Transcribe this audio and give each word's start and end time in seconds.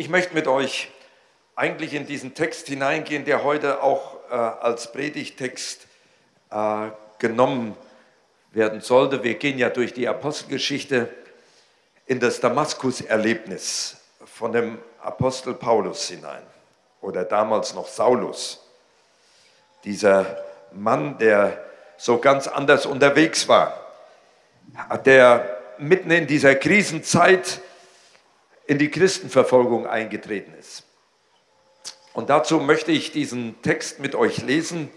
Ich 0.00 0.08
möchte 0.08 0.32
mit 0.32 0.46
euch 0.46 0.92
eigentlich 1.56 1.92
in 1.92 2.06
diesen 2.06 2.32
Text 2.32 2.68
hineingehen, 2.68 3.24
der 3.24 3.42
heute 3.42 3.82
auch 3.82 4.14
äh, 4.30 4.34
als 4.34 4.92
Predigtext 4.92 5.88
äh, 6.52 6.90
genommen 7.18 7.76
werden 8.52 8.80
sollte. 8.80 9.24
Wir 9.24 9.34
gehen 9.34 9.58
ja 9.58 9.70
durch 9.70 9.92
die 9.92 10.06
Apostelgeschichte 10.06 11.12
in 12.06 12.20
das 12.20 12.38
Damaskus-Erlebnis 12.38 13.96
von 14.24 14.52
dem 14.52 14.78
Apostel 15.02 15.52
Paulus 15.52 16.06
hinein 16.06 16.44
oder 17.00 17.24
damals 17.24 17.74
noch 17.74 17.88
Saulus. 17.88 18.64
Dieser 19.82 20.44
Mann, 20.70 21.18
der 21.18 21.60
so 21.96 22.18
ganz 22.18 22.46
anders 22.46 22.86
unterwegs 22.86 23.48
war, 23.48 23.84
der 25.04 25.58
mitten 25.78 26.12
in 26.12 26.28
dieser 26.28 26.54
Krisenzeit 26.54 27.62
in 28.68 28.78
die 28.78 28.90
Christenverfolgung 28.90 29.86
eingetreten 29.86 30.54
ist. 30.60 30.84
Und 32.12 32.30
dazu 32.30 32.60
möchte 32.60 32.92
ich 32.92 33.10
diesen 33.12 33.60
Text 33.62 33.98
mit 33.98 34.14
euch 34.14 34.42
lesen. 34.42 34.90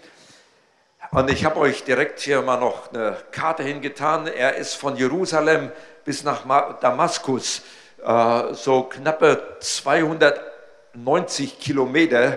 Und 1.10 1.30
ich 1.30 1.46
habe 1.46 1.58
euch 1.58 1.82
direkt 1.82 2.20
hier 2.20 2.42
mal 2.42 2.60
noch 2.60 2.92
eine 2.92 3.16
Karte 3.32 3.62
hingetan. 3.62 4.26
Er 4.26 4.56
ist 4.56 4.74
von 4.74 4.96
Jerusalem 4.96 5.72
bis 6.04 6.22
nach 6.22 6.44
Damaskus, 6.80 7.62
äh, 8.04 8.52
so 8.52 8.82
knappe 8.82 9.56
290 9.60 11.58
Kilometer 11.58 12.36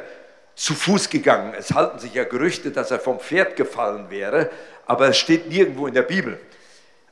zu 0.56 0.74
Fuß 0.74 1.10
gegangen. 1.10 1.54
Es 1.58 1.74
halten 1.74 2.00
sich 2.00 2.14
ja 2.14 2.24
Gerüchte, 2.24 2.72
dass 2.72 2.92
er 2.92 3.00
vom 3.00 3.20
Pferd 3.20 3.58
gefallen 3.58 4.10
wäre, 4.10 4.50
aber 4.86 5.10
es 5.10 5.18
steht 5.18 5.50
nirgendwo 5.50 5.88
in 5.88 5.94
der 5.96 6.04
Bibel. 6.04 6.40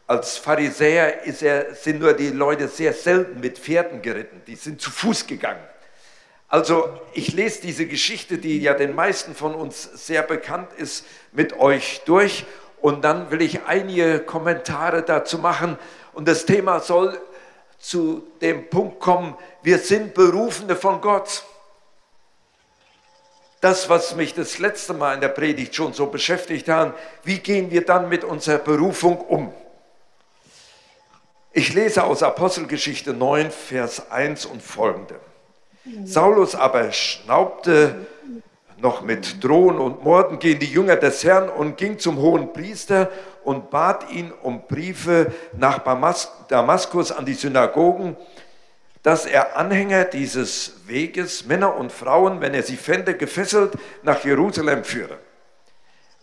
Als 0.05 0.37
Pharisäer 0.37 1.23
er, 1.25 1.75
sind 1.75 1.99
nur 1.99 2.13
die 2.13 2.29
Leute 2.29 2.67
sehr 2.67 2.93
selten 2.93 3.39
mit 3.39 3.57
Pferden 3.57 4.01
geritten, 4.01 4.41
die 4.45 4.55
sind 4.55 4.81
zu 4.81 4.91
Fuß 4.91 5.27
gegangen. 5.27 5.63
Also 6.49 6.99
ich 7.13 7.33
lese 7.33 7.61
diese 7.61 7.87
Geschichte, 7.87 8.37
die 8.37 8.61
ja 8.61 8.73
den 8.73 8.93
meisten 8.93 9.33
von 9.33 9.55
uns 9.55 9.89
sehr 10.05 10.21
bekannt 10.21 10.69
ist, 10.77 11.05
mit 11.31 11.53
euch 11.57 12.01
durch 12.05 12.45
und 12.81 13.03
dann 13.03 13.31
will 13.31 13.41
ich 13.41 13.63
einige 13.65 14.19
Kommentare 14.19 15.03
dazu 15.03 15.39
machen 15.39 15.79
und 16.13 16.27
das 16.27 16.45
Thema 16.45 16.79
soll 16.79 17.19
zu 17.79 18.27
dem 18.41 18.69
Punkt 18.69 18.99
kommen, 18.99 19.35
wir 19.61 19.77
sind 19.77 20.13
Berufene 20.13 20.75
von 20.75 21.01
Gott. 21.01 21.43
Das, 23.61 23.89
was 23.89 24.15
mich 24.15 24.33
das 24.33 24.59
letzte 24.59 24.93
Mal 24.93 25.15
in 25.15 25.21
der 25.21 25.29
Predigt 25.29 25.73
schon 25.73 25.93
so 25.93 26.07
beschäftigt 26.07 26.67
hat, 26.67 26.93
wie 27.23 27.39
gehen 27.39 27.71
wir 27.71 27.85
dann 27.85 28.09
mit 28.09 28.23
unserer 28.23 28.57
Berufung 28.57 29.17
um? 29.21 29.53
Ich 31.55 31.71
lese 31.75 32.03
aus 32.03 32.23
Apostelgeschichte 32.23 33.13
9, 33.13 33.51
Vers 33.51 34.09
1 34.09 34.47
und 34.47 34.63
folgende. 34.63 35.19
Saulus 36.03 36.55
aber 36.55 36.91
schnaubte 36.91 38.07
noch 38.77 39.03
mit 39.03 39.43
Drohen 39.43 39.77
und 39.77 40.03
Morden 40.03 40.39
gegen 40.39 40.59
die 40.59 40.65
Jünger 40.65 40.95
des 40.95 41.23
Herrn 41.23 41.49
und 41.49 41.77
ging 41.77 41.99
zum 41.99 42.17
hohen 42.17 42.53
Priester 42.53 43.11
und 43.43 43.69
bat 43.69 44.09
ihn 44.09 44.33
um 44.41 44.65
Briefe 44.67 45.31
nach 45.55 45.79
Damaskus 46.47 47.11
an 47.11 47.23
die 47.23 47.35
Synagogen, 47.35 48.17
dass 49.03 49.27
er 49.27 49.55
Anhänger 49.55 50.05
dieses 50.05 50.87
Weges, 50.87 51.45
Männer 51.45 51.75
und 51.75 51.91
Frauen, 51.91 52.41
wenn 52.41 52.55
er 52.55 52.63
sie 52.63 52.77
fände, 52.77 53.15
gefesselt 53.15 53.73
nach 54.01 54.25
Jerusalem 54.25 54.83
führe. 54.83 55.19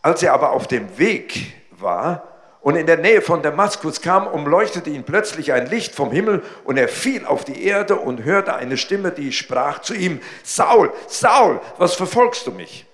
Als 0.03 0.25
er 0.25 0.35
aber 0.35 0.51
auf 0.51 0.67
dem 0.67 0.99
Weg 0.99 1.55
war, 1.71 2.30
und 2.63 2.77
in 2.77 2.87
der 2.87 2.99
Nähe 2.99 3.23
von 3.23 3.43
Damaskus 3.43 4.03
kam, 4.03 4.27
umleuchtete 4.27 4.91
ihn 4.91 5.05
plötzlich 5.05 5.53
ein 5.53 5.67
Licht 5.67 5.95
vom 5.95 6.13
Himmel 6.13 6.43
und 6.65 6.77
er 6.77 6.89
fiel 6.89 7.25
auf 7.25 7.45
die 7.45 7.65
Erde 7.65 7.97
und 7.97 8.25
hörte 8.25 8.55
eine 8.55 8.77
Stimme, 8.77 9.13
die 9.13 9.33
sprach 9.33 9.81
zu 9.81 9.95
ihm, 9.95 10.21
Saul, 10.43 10.93
Saul, 11.07 11.61
was 11.79 11.95
verfolgst 11.95 12.47
du 12.47 12.53
mich? 12.53 12.85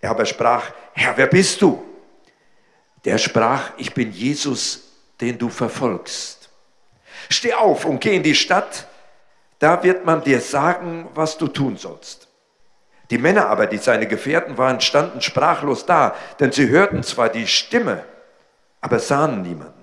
Er 0.00 0.10
aber 0.10 0.24
sprach, 0.24 0.64
Herr, 0.94 1.16
wer 1.16 1.26
bist 1.26 1.60
du? 1.60 1.84
Der 3.04 3.18
sprach, 3.18 3.70
ich 3.76 3.92
bin 3.92 4.12
Jesus, 4.12 4.92
den 5.20 5.38
du 5.38 5.50
verfolgst. 5.50 6.48
Steh 7.28 7.52
auf 7.52 7.84
und 7.84 8.00
geh 8.00 8.16
in 8.16 8.22
die 8.22 8.34
Stadt, 8.34 8.86
da 9.58 9.82
wird 9.82 10.06
man 10.06 10.24
dir 10.24 10.40
sagen, 10.40 11.08
was 11.14 11.36
du 11.36 11.48
tun 11.48 11.76
sollst. 11.76 12.28
Die 13.10 13.18
Männer 13.18 13.48
aber, 13.48 13.66
die 13.66 13.76
seine 13.76 14.06
Gefährten 14.06 14.56
waren, 14.56 14.80
standen 14.80 15.20
sprachlos 15.20 15.84
da, 15.84 16.16
denn 16.40 16.50
sie 16.50 16.70
hörten 16.70 17.02
zwar 17.02 17.28
die 17.28 17.46
Stimme, 17.46 18.04
aber 18.82 18.98
sahen 18.98 19.40
niemanden. 19.40 19.82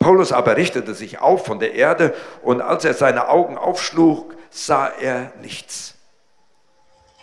Paulus 0.00 0.32
aber 0.32 0.56
richtete 0.56 0.94
sich 0.94 1.20
auf 1.20 1.46
von 1.46 1.60
der 1.60 1.74
Erde 1.74 2.14
und 2.42 2.60
als 2.60 2.84
er 2.84 2.94
seine 2.94 3.28
Augen 3.28 3.56
aufschlug, 3.56 4.34
sah 4.50 4.88
er 4.88 5.32
nichts. 5.40 5.94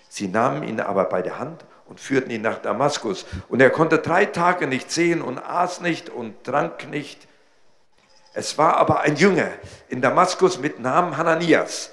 Sie 0.08 0.28
nahmen 0.28 0.64
ihn 0.64 0.80
aber 0.80 1.06
bei 1.06 1.22
der 1.22 1.40
Hand 1.40 1.66
und 1.86 2.00
führten 2.00 2.32
ihn 2.32 2.42
nach 2.42 2.60
Damaskus. 2.60 3.26
Und 3.50 3.62
er 3.62 3.70
konnte 3.70 4.00
drei 4.00 4.26
Tage 4.26 4.68
nicht 4.68 4.92
sehen 4.92 5.22
und 5.22 5.38
aß 5.38 5.82
nicht 5.82 6.10
und 6.10 6.44
trank 6.44 6.90
nicht. 6.90 7.28
Es 8.34 8.58
war 8.58 8.78
aber 8.78 9.02
ein 9.02 9.16
Jünger 9.16 9.50
in 9.90 10.02
Damaskus 10.02 10.58
mit 10.58 10.80
Namen 10.80 11.18
Hananias. 11.18 11.92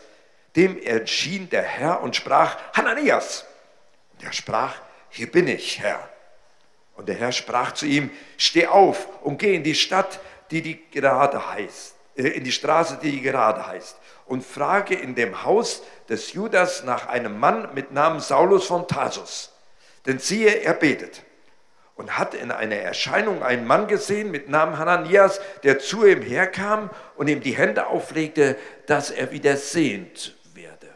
Dem 0.56 0.78
erschien 0.78 1.50
der 1.50 1.62
Herr 1.62 2.00
und 2.00 2.16
sprach, 2.16 2.56
Hananias. 2.74 3.44
Und 4.14 4.24
er 4.24 4.32
sprach, 4.32 4.74
hier 5.10 5.30
bin 5.30 5.48
ich, 5.48 5.80
Herr. 5.80 6.08
Und 6.98 7.08
der 7.08 7.14
Herr 7.14 7.30
sprach 7.30 7.72
zu 7.72 7.86
ihm, 7.86 8.10
steh 8.36 8.66
auf 8.66 9.06
und 9.22 9.38
geh 9.38 9.54
in 9.54 9.62
die 9.62 9.76
Stadt, 9.76 10.18
die 10.50 10.62
die 10.62 10.90
gerade 10.90 11.52
heißt, 11.52 11.94
äh, 12.16 12.22
in 12.22 12.42
die 12.42 12.50
Straße, 12.50 12.98
die 13.00 13.22
gerade 13.22 13.64
heißt, 13.64 13.96
und 14.26 14.44
frage 14.44 14.96
in 14.96 15.14
dem 15.14 15.44
Haus 15.44 15.84
des 16.08 16.32
Judas 16.32 16.82
nach 16.82 17.06
einem 17.06 17.38
Mann 17.38 17.68
mit 17.72 17.92
Namen 17.92 18.18
Saulus 18.18 18.66
von 18.66 18.88
Tarsus. 18.88 19.52
Denn 20.06 20.18
siehe, 20.18 20.50
er 20.50 20.74
betet 20.74 21.22
und 21.94 22.18
hat 22.18 22.34
in 22.34 22.50
einer 22.50 22.74
Erscheinung 22.74 23.44
einen 23.44 23.64
Mann 23.64 23.86
gesehen 23.86 24.32
mit 24.32 24.48
Namen 24.48 24.76
Hananias, 24.76 25.40
der 25.62 25.78
zu 25.78 26.04
ihm 26.04 26.20
herkam 26.20 26.90
und 27.14 27.28
ihm 27.28 27.40
die 27.40 27.56
Hände 27.56 27.86
auflegte, 27.86 28.56
dass 28.86 29.12
er 29.12 29.30
wieder 29.30 29.56
sehend 29.56 30.34
werde. 30.52 30.88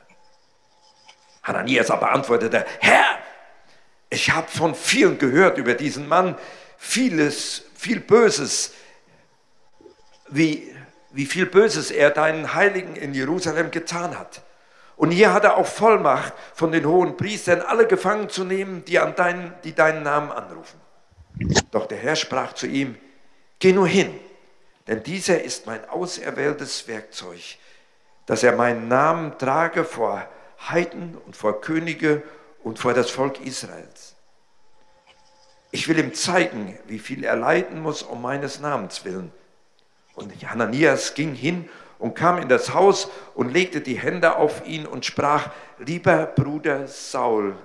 Hananias 1.44 1.92
aber 1.92 2.10
antwortete, 2.10 2.66
Herr, 2.80 3.01
ich 4.12 4.30
habe 4.30 4.48
von 4.48 4.74
vielen 4.74 5.18
gehört 5.18 5.56
über 5.56 5.72
diesen 5.72 6.06
Mann, 6.06 6.36
vieles, 6.76 7.62
viel 7.74 7.98
Böses, 7.98 8.74
wie, 10.28 10.74
wie 11.12 11.24
viel 11.24 11.46
Böses 11.46 11.90
er 11.90 12.10
deinen 12.10 12.52
Heiligen 12.52 12.94
in 12.94 13.14
Jerusalem 13.14 13.70
getan 13.70 14.18
hat. 14.18 14.42
Und 14.96 15.12
hier 15.12 15.32
hat 15.32 15.44
er 15.44 15.56
auch 15.56 15.66
Vollmacht 15.66 16.34
von 16.54 16.72
den 16.72 16.84
hohen 16.84 17.16
Priestern, 17.16 17.62
alle 17.62 17.86
gefangen 17.86 18.28
zu 18.28 18.44
nehmen, 18.44 18.84
die, 18.84 18.98
an 18.98 19.14
deinen, 19.14 19.54
die 19.64 19.74
deinen 19.74 20.02
Namen 20.02 20.30
anrufen. 20.30 20.78
Doch 21.70 21.86
der 21.86 21.98
Herr 21.98 22.14
sprach 22.14 22.52
zu 22.52 22.66
ihm, 22.66 22.98
geh 23.58 23.72
nur 23.72 23.88
hin, 23.88 24.12
denn 24.88 25.02
dieser 25.02 25.42
ist 25.42 25.66
mein 25.66 25.88
auserwähltes 25.88 26.86
Werkzeug, 26.86 27.40
dass 28.26 28.42
er 28.42 28.54
meinen 28.56 28.88
Namen 28.88 29.38
trage 29.38 29.84
vor 29.84 30.28
Heiden 30.68 31.16
und 31.24 31.34
vor 31.34 31.62
Könige 31.62 32.22
und 32.64 32.78
vor 32.78 32.94
das 32.94 33.10
Volk 33.10 33.40
Israels. 33.44 34.14
Ich 35.70 35.88
will 35.88 35.98
ihm 35.98 36.12
zeigen, 36.14 36.78
wie 36.86 36.98
viel 36.98 37.24
er 37.24 37.36
leiden 37.36 37.80
muss 37.80 38.02
um 38.02 38.20
meines 38.20 38.60
Namens 38.60 39.04
willen. 39.04 39.32
Und 40.14 40.32
Hananias 40.48 41.14
ging 41.14 41.34
hin 41.34 41.68
und 41.98 42.14
kam 42.14 42.38
in 42.38 42.48
das 42.48 42.74
Haus 42.74 43.08
und 43.34 43.52
legte 43.52 43.80
die 43.80 43.98
Hände 43.98 44.36
auf 44.36 44.66
ihn 44.66 44.86
und 44.86 45.06
sprach, 45.06 45.50
lieber 45.78 46.26
Bruder 46.26 46.86
Saul, 46.88 47.56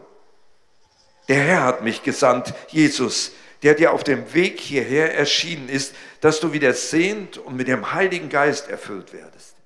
der 1.28 1.40
Herr 1.42 1.64
hat 1.64 1.84
mich 1.84 2.04
gesandt, 2.04 2.54
Jesus, 2.70 3.34
der 3.62 3.74
dir 3.74 3.92
auf 3.92 4.06
dem 4.06 4.34
Weg 4.34 4.62
hierher 4.62 5.18
erschienen 5.18 5.68
ist, 5.68 5.94
dass 6.22 6.40
du 6.40 6.54
wieder 6.54 6.74
sehend 6.74 7.38
und 7.38 7.58
mit 7.58 7.68
dem 7.68 7.92
Heiligen 7.94 8.30
Geist 8.30 8.70
erfüllt 8.70 9.12
werdest. 9.12 9.57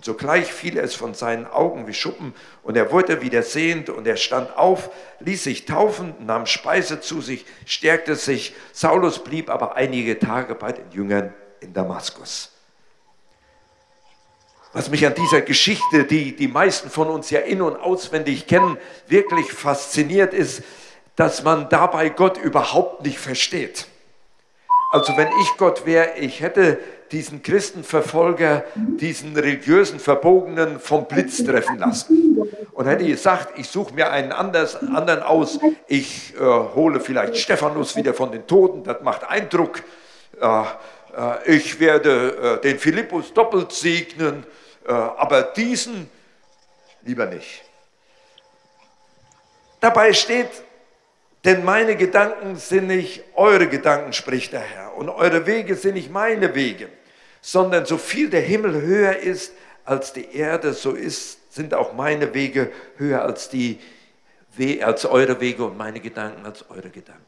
Und 0.00 0.06
sogleich 0.06 0.50
fiel 0.50 0.78
es 0.78 0.94
von 0.94 1.12
seinen 1.12 1.46
Augen 1.46 1.86
wie 1.86 1.92
Schuppen, 1.92 2.32
und 2.62 2.74
er 2.74 2.90
wurde 2.90 3.20
wieder 3.20 3.42
sehend, 3.42 3.90
und 3.90 4.06
er 4.06 4.16
stand 4.16 4.56
auf, 4.56 4.88
ließ 5.18 5.44
sich 5.44 5.66
taufen, 5.66 6.14
nahm 6.20 6.46
Speise 6.46 7.02
zu 7.02 7.20
sich, 7.20 7.44
stärkte 7.66 8.16
sich. 8.16 8.54
Saulus 8.72 9.22
blieb 9.22 9.50
aber 9.50 9.76
einige 9.76 10.18
Tage 10.18 10.54
bei 10.54 10.72
den 10.72 10.90
Jüngern 10.90 11.34
in 11.60 11.74
Damaskus. 11.74 12.50
Was 14.72 14.88
mich 14.88 15.04
an 15.04 15.14
dieser 15.14 15.42
Geschichte, 15.42 16.04
die 16.04 16.34
die 16.34 16.48
meisten 16.48 16.88
von 16.88 17.08
uns 17.08 17.28
ja 17.28 17.40
in 17.40 17.60
und 17.60 17.76
auswendig 17.76 18.46
kennen, 18.46 18.78
wirklich 19.06 19.52
fasziniert, 19.52 20.32
ist, 20.32 20.62
dass 21.16 21.42
man 21.42 21.68
dabei 21.68 22.08
Gott 22.08 22.38
überhaupt 22.38 23.04
nicht 23.04 23.18
versteht. 23.18 23.84
Also 24.92 25.14
wenn 25.18 25.28
ich 25.42 25.58
Gott 25.58 25.84
wäre, 25.84 26.16
ich 26.16 26.40
hätte 26.40 26.78
diesen 27.12 27.42
Christenverfolger, 27.42 28.64
diesen 28.74 29.34
religiösen 29.34 29.98
Verbogenen 29.98 30.78
vom 30.78 31.06
Blitz 31.06 31.42
treffen 31.44 31.78
lassen. 31.78 32.38
Und 32.72 32.86
hätte 32.86 33.04
gesagt, 33.04 33.58
ich 33.58 33.68
suche 33.68 33.94
mir 33.94 34.10
einen 34.10 34.32
anders, 34.32 34.76
anderen 34.76 35.22
aus, 35.22 35.58
ich 35.86 36.34
äh, 36.34 36.38
hole 36.38 37.00
vielleicht 37.00 37.36
Stephanus 37.36 37.96
wieder 37.96 38.14
von 38.14 38.30
den 38.30 38.46
Toten, 38.46 38.84
das 38.84 39.02
macht 39.02 39.28
Eindruck. 39.28 39.82
Äh, 40.40 40.62
äh, 41.16 41.56
ich 41.56 41.78
werde 41.80 42.58
äh, 42.58 42.60
den 42.60 42.78
Philippus 42.78 43.32
doppelt 43.32 43.72
segnen, 43.72 44.44
äh, 44.86 44.92
aber 44.92 45.42
diesen, 45.42 46.08
lieber 47.02 47.26
nicht. 47.26 47.64
Dabei 49.80 50.12
steht, 50.12 50.50
denn 51.44 51.64
meine 51.64 51.96
Gedanken 51.96 52.56
sind 52.56 52.86
nicht 52.86 53.24
eure 53.34 53.66
Gedanken, 53.66 54.12
spricht 54.12 54.52
der 54.52 54.60
Herr, 54.60 54.94
und 54.94 55.08
eure 55.08 55.46
Wege 55.46 55.74
sind 55.74 55.94
nicht 55.94 56.10
meine 56.10 56.54
Wege, 56.54 56.88
sondern 57.40 57.86
so 57.86 57.98
viel 57.98 58.30
der 58.30 58.42
Himmel 58.42 58.80
höher 58.80 59.16
ist 59.16 59.52
als 59.84 60.12
die 60.12 60.34
Erde, 60.34 60.72
so 60.72 60.92
ist, 60.92 61.54
sind 61.54 61.74
auch 61.74 61.92
meine 61.92 62.34
Wege 62.34 62.70
höher 62.96 63.22
als, 63.22 63.48
die, 63.48 63.80
als 64.82 65.04
eure 65.06 65.40
Wege 65.40 65.64
und 65.64 65.76
meine 65.76 66.00
Gedanken 66.00 66.44
als 66.44 66.68
eure 66.70 66.90
Gedanken. 66.90 67.24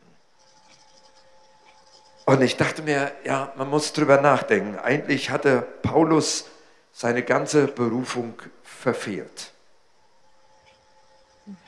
Und 2.25 2.41
ich 2.41 2.57
dachte 2.57 2.83
mir, 2.83 3.11
ja, 3.25 3.53
man 3.57 3.69
muss 3.69 3.93
drüber 3.93 4.21
nachdenken. 4.21 4.79
Eigentlich 4.79 5.31
hatte 5.31 5.67
Paulus 5.83 6.47
seine 6.93 7.23
ganze 7.23 7.67
Berufung 7.67 8.35
verfehlt. 8.63 9.53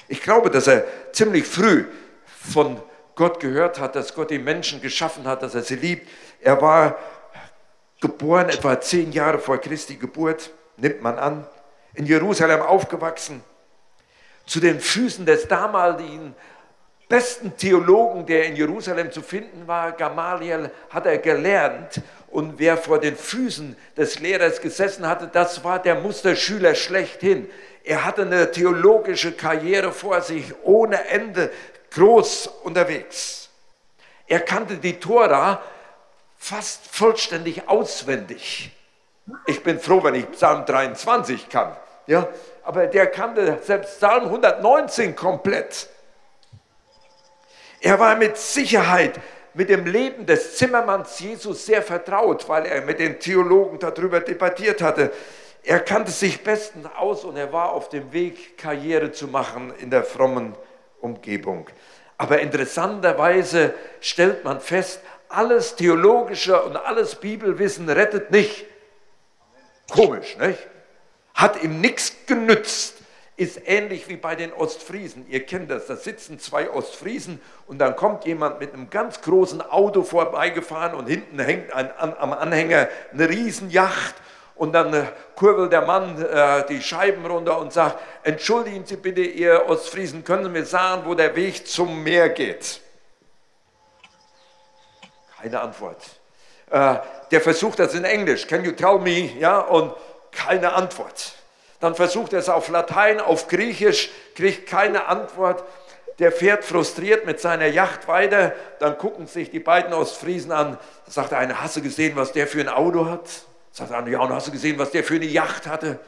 Ich 0.06 0.22
glaube, 0.22 0.50
dass 0.50 0.66
er 0.66 0.84
ziemlich 1.12 1.44
früh 1.44 1.86
von 2.26 2.80
Gott 3.16 3.40
gehört 3.40 3.80
hat, 3.80 3.96
dass 3.96 4.14
Gott 4.14 4.30
die 4.30 4.38
Menschen 4.38 4.80
geschaffen 4.80 5.24
hat, 5.24 5.42
dass 5.42 5.54
er 5.54 5.62
sie 5.62 5.76
liebt. 5.76 6.08
Er 6.40 6.60
war 6.60 6.98
geboren 8.04 8.50
etwa 8.50 8.78
zehn 8.78 9.12
Jahre 9.12 9.38
vor 9.38 9.56
Christi 9.56 9.96
Geburt, 9.96 10.50
nimmt 10.76 11.00
man 11.00 11.18
an, 11.18 11.46
in 11.94 12.04
Jerusalem 12.04 12.60
aufgewachsen, 12.60 13.42
zu 14.44 14.60
den 14.60 14.78
Füßen 14.78 15.24
des 15.24 15.48
damaligen 15.48 16.34
besten 17.08 17.56
Theologen, 17.56 18.26
der 18.26 18.44
in 18.44 18.56
Jerusalem 18.56 19.10
zu 19.10 19.22
finden 19.22 19.66
war, 19.66 19.92
Gamaliel, 19.92 20.70
hat 20.90 21.06
er 21.06 21.16
gelernt. 21.16 22.02
Und 22.28 22.58
wer 22.58 22.76
vor 22.76 23.00
den 23.00 23.16
Füßen 23.16 23.74
des 23.96 24.18
Lehrers 24.18 24.60
gesessen 24.60 25.08
hatte, 25.08 25.30
das 25.32 25.64
war 25.64 25.78
der 25.78 25.94
Musterschüler 25.94 26.74
schlechthin. 26.74 27.48
Er 27.84 28.04
hatte 28.04 28.22
eine 28.22 28.50
theologische 28.50 29.32
Karriere 29.32 29.92
vor 29.92 30.20
sich, 30.20 30.52
ohne 30.62 31.06
Ende, 31.06 31.50
groß 31.90 32.48
unterwegs. 32.64 33.48
Er 34.26 34.40
kannte 34.40 34.76
die 34.76 35.00
Tora 35.00 35.62
fast 36.44 36.86
vollständig 36.94 37.70
auswendig. 37.70 38.70
Ich 39.46 39.62
bin 39.62 39.80
froh, 39.80 40.04
wenn 40.04 40.14
ich 40.14 40.30
Psalm 40.32 40.66
23 40.66 41.48
kann. 41.48 41.74
Ja, 42.06 42.28
aber 42.62 42.86
der 42.86 43.06
kannte 43.06 43.60
selbst 43.62 43.96
Psalm 43.96 44.24
119 44.24 45.16
komplett. 45.16 45.88
Er 47.80 47.98
war 47.98 48.16
mit 48.16 48.36
Sicherheit 48.36 49.18
mit 49.54 49.70
dem 49.70 49.86
Leben 49.86 50.26
des 50.26 50.56
Zimmermanns 50.58 51.18
Jesus 51.18 51.64
sehr 51.64 51.80
vertraut, 51.80 52.46
weil 52.46 52.66
er 52.66 52.82
mit 52.82 52.98
den 52.98 53.18
Theologen 53.18 53.78
darüber 53.78 54.20
debattiert 54.20 54.82
hatte. 54.82 55.12
Er 55.62 55.80
kannte 55.80 56.10
sich 56.10 56.44
bestens 56.44 56.86
aus 56.98 57.24
und 57.24 57.38
er 57.38 57.54
war 57.54 57.72
auf 57.72 57.88
dem 57.88 58.12
Weg, 58.12 58.58
Karriere 58.58 59.12
zu 59.12 59.28
machen 59.28 59.72
in 59.78 59.88
der 59.88 60.04
frommen 60.04 60.54
Umgebung. 61.00 61.70
Aber 62.18 62.40
interessanterweise 62.40 63.74
stellt 64.00 64.44
man 64.44 64.60
fest, 64.60 65.00
alles 65.36 65.76
Theologische 65.76 66.62
und 66.62 66.76
alles 66.76 67.16
Bibelwissen 67.16 67.88
rettet 67.88 68.30
nicht. 68.30 68.64
Komisch, 69.90 70.36
nicht? 70.38 70.58
Hat 71.34 71.62
ihm 71.62 71.80
nichts 71.80 72.12
genützt 72.26 72.94
ist 73.36 73.60
ähnlich 73.66 74.08
wie 74.08 74.16
bei 74.16 74.36
den 74.36 74.52
Ostfriesen. 74.52 75.26
Ihr 75.28 75.44
kennt 75.44 75.70
das, 75.70 75.86
da 75.86 75.96
sitzen 75.96 76.38
zwei 76.38 76.70
Ostfriesen 76.70 77.40
und 77.66 77.78
dann 77.78 77.96
kommt 77.96 78.26
jemand 78.26 78.60
mit 78.60 78.72
einem 78.72 78.90
ganz 78.90 79.22
großen 79.22 79.60
Auto 79.60 80.02
vorbeigefahren 80.04 80.94
und 80.94 81.08
hinten 81.08 81.40
hängt 81.40 81.72
ein, 81.72 81.90
an, 81.96 82.14
am 82.16 82.32
Anhänger 82.32 82.88
eine 83.12 83.28
Riesenjacht 83.28 84.14
und 84.54 84.72
dann 84.72 84.94
äh, 84.94 85.06
kurbelt 85.34 85.72
der 85.72 85.82
Mann 85.82 86.22
äh, 86.24 86.64
die 86.68 86.80
Scheiben 86.80 87.26
runter 87.26 87.58
und 87.58 87.72
sagt, 87.72 87.98
entschuldigen 88.22 88.86
Sie 88.86 88.96
bitte, 88.96 89.22
ihr 89.22 89.64
Ostfriesen, 89.66 90.22
können 90.22 90.44
Sie 90.44 90.50
mir 90.50 90.64
sagen, 90.64 91.02
wo 91.04 91.14
der 91.14 91.34
Weg 91.34 91.66
zum 91.66 92.04
Meer 92.04 92.28
geht? 92.28 92.80
Keine 95.44 95.60
Antwort. 95.60 95.98
Äh, 96.70 96.96
der 97.30 97.40
versucht 97.40 97.78
das 97.78 97.94
in 97.94 98.04
Englisch, 98.04 98.48
can 98.48 98.64
you 98.64 98.72
tell 98.72 98.98
me? 98.98 99.30
Ja, 99.38 99.60
und 99.60 99.94
keine 100.32 100.72
Antwort 100.72 101.34
dann 101.84 101.94
versucht 101.94 102.32
er 102.32 102.38
es 102.38 102.48
auf 102.48 102.68
Latein, 102.70 103.20
auf 103.20 103.46
Griechisch, 103.46 104.10
kriegt 104.34 104.66
keine 104.66 105.06
Antwort. 105.06 105.62
Der 106.18 106.32
fährt 106.32 106.64
frustriert 106.64 107.26
mit 107.26 107.40
seiner 107.40 107.66
Yacht 107.66 108.08
weiter, 108.08 108.52
dann 108.78 108.96
gucken 108.96 109.26
sich 109.26 109.50
die 109.50 109.58
beiden 109.58 109.92
Ostfriesen 109.92 110.50
an. 110.50 110.78
Sagt 111.06 111.32
der 111.32 111.38
eine, 111.38 111.60
hast 111.60 111.76
du 111.76 111.82
gesehen, 111.82 112.16
was 112.16 112.32
der 112.32 112.46
für 112.46 112.60
ein 112.60 112.70
Auto 112.70 113.04
hat? 113.06 113.28
Sagt 113.70 113.90
der 113.90 113.98
andere, 113.98 114.14
ja, 114.14 114.20
und 114.20 114.32
hast 114.32 114.46
du 114.46 114.52
gesehen, 114.52 114.78
was 114.78 114.92
der 114.92 115.04
für 115.04 115.16
eine 115.16 115.26
Yacht 115.26 115.66
hatte? 115.66 115.98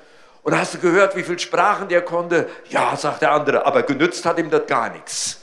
Und 0.43 0.59
hast 0.59 0.73
du 0.73 0.79
gehört, 0.79 1.15
wie 1.15 1.25
viele 1.25 1.41
Sprachen 1.41 1.89
der 1.89 2.01
konnte? 2.01 2.49
Ja, 2.71 2.97
sagt 2.97 3.21
der 3.21 3.33
andere, 3.33 3.67
aber 3.67 3.83
genützt 3.83 4.25
hat 4.25 4.39
ihm 4.39 4.49
das 4.49 4.67
gar 4.67 4.89
nichts. 4.89 5.41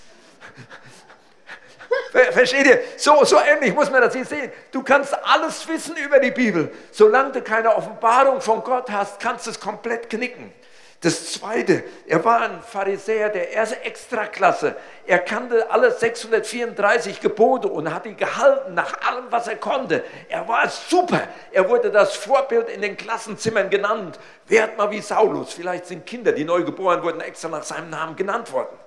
Versteht 2.14 2.68
ihr? 2.68 2.80
So, 2.96 3.26
so 3.26 3.38
ähnlich 3.40 3.74
muss 3.74 3.90
man 3.90 4.02
das 4.02 4.14
hier 4.14 4.26
sehen. 4.26 4.52
Du 4.72 4.84
kannst 4.84 5.14
alles 5.24 5.68
wissen 5.68 5.96
über 5.98 6.20
die 6.20 6.30
Bibel. 6.30 6.72
Solange 6.92 7.32
du 7.32 7.42
keine 7.42 7.76
Offenbarung 7.76 8.40
von 8.40 8.64
Gott 8.64 8.90
hast, 8.92 9.20
kannst 9.20 9.48
du 9.48 9.52
es 9.52 9.60
komplett 9.60 10.12
knicken. 10.12 10.54
Das 11.02 11.34
Zweite, 11.34 11.84
er 12.08 12.24
war 12.24 12.42
ein 12.44 12.62
Pharisäer 12.62 13.28
der 13.30 13.54
ersten 13.54 13.82
Extraklasse. 13.82 14.78
Er 15.06 15.20
kannte 15.20 15.70
alle 15.70 15.92
634 15.92 17.20
Gebote 17.20 17.68
und 17.68 17.94
hat 17.94 18.06
die 18.06 18.16
gehalten 18.16 18.74
nach 18.74 19.02
allem, 19.02 19.26
was 19.30 19.50
er 19.50 19.58
konnte. 19.58 20.04
Er 20.30 20.48
war 20.48 20.70
super. 20.70 21.28
Er 21.52 21.68
wurde 21.68 21.92
das 21.92 22.16
Vorbild 22.16 22.70
in 22.70 22.82
den 22.82 22.96
Klassenzimmern 22.96 23.70
genannt. 23.70 24.18
Werd 24.48 24.78
mal 24.78 24.92
wie 24.92 25.02
Saulus. 25.02 25.52
Vielleicht 25.52 25.88
sind 25.88 26.06
Kinder, 26.06 26.32
die 26.32 26.46
neu 26.46 26.64
geboren 26.64 27.04
wurden, 27.04 27.20
extra 27.20 27.50
nach 27.50 27.64
seinem 27.64 27.90
Namen 27.90 28.16
genannt 28.16 28.54
worden. 28.54 28.78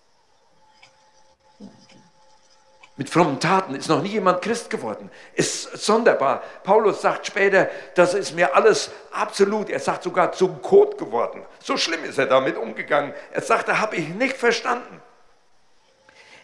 Mit 2.96 3.11
frommen 3.11 3.41
Taten 3.41 3.75
ist 3.75 3.88
noch 3.88 4.02
nie 4.02 4.11
jemand 4.11 4.41
Christ 4.41 4.70
geworden. 4.70 5.11
Ist 5.35 5.62
sonderbar. 5.85 6.44
Paulus 6.62 7.00
sagt 7.00 7.26
später, 7.26 7.69
das 7.96 8.14
ist 8.14 8.37
mir 8.37 8.55
alles 8.55 8.91
absolut, 9.11 9.69
er 9.69 9.81
sagt 9.81 10.05
sogar 10.05 10.31
zum 10.31 10.62
Kot 10.62 10.97
geworden. 10.97 11.43
So 11.58 11.76
schlimm 11.76 12.05
ist 12.05 12.19
er 12.19 12.26
damit 12.26 12.56
umgegangen. 12.56 13.12
Er 13.32 13.43
sagt, 13.43 13.67
da 13.67 13.81
habe 13.81 13.97
ich 13.97 14.08
nicht 14.11 14.37
verstanden. 14.37 15.02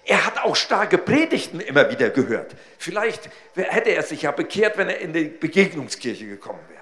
Er 0.05 0.27
hat 0.27 0.43
auch 0.43 0.57
starke 0.57 0.99
Predigten 0.99 1.61
immer 1.61 1.89
wieder 1.89 2.11
gehört. 2.11 2.57
Vielleicht 2.79 3.31
hätte 3.55 3.91
er 3.91 4.03
sich 4.03 4.23
ja 4.23 4.33
bekehrt, 4.33 4.77
wenn 4.77 4.89
er 4.89 4.99
in 4.99 5.13
die 5.13 5.27
Begegnungskirche 5.27 6.27
gekommen 6.27 6.59
wäre 6.69 6.80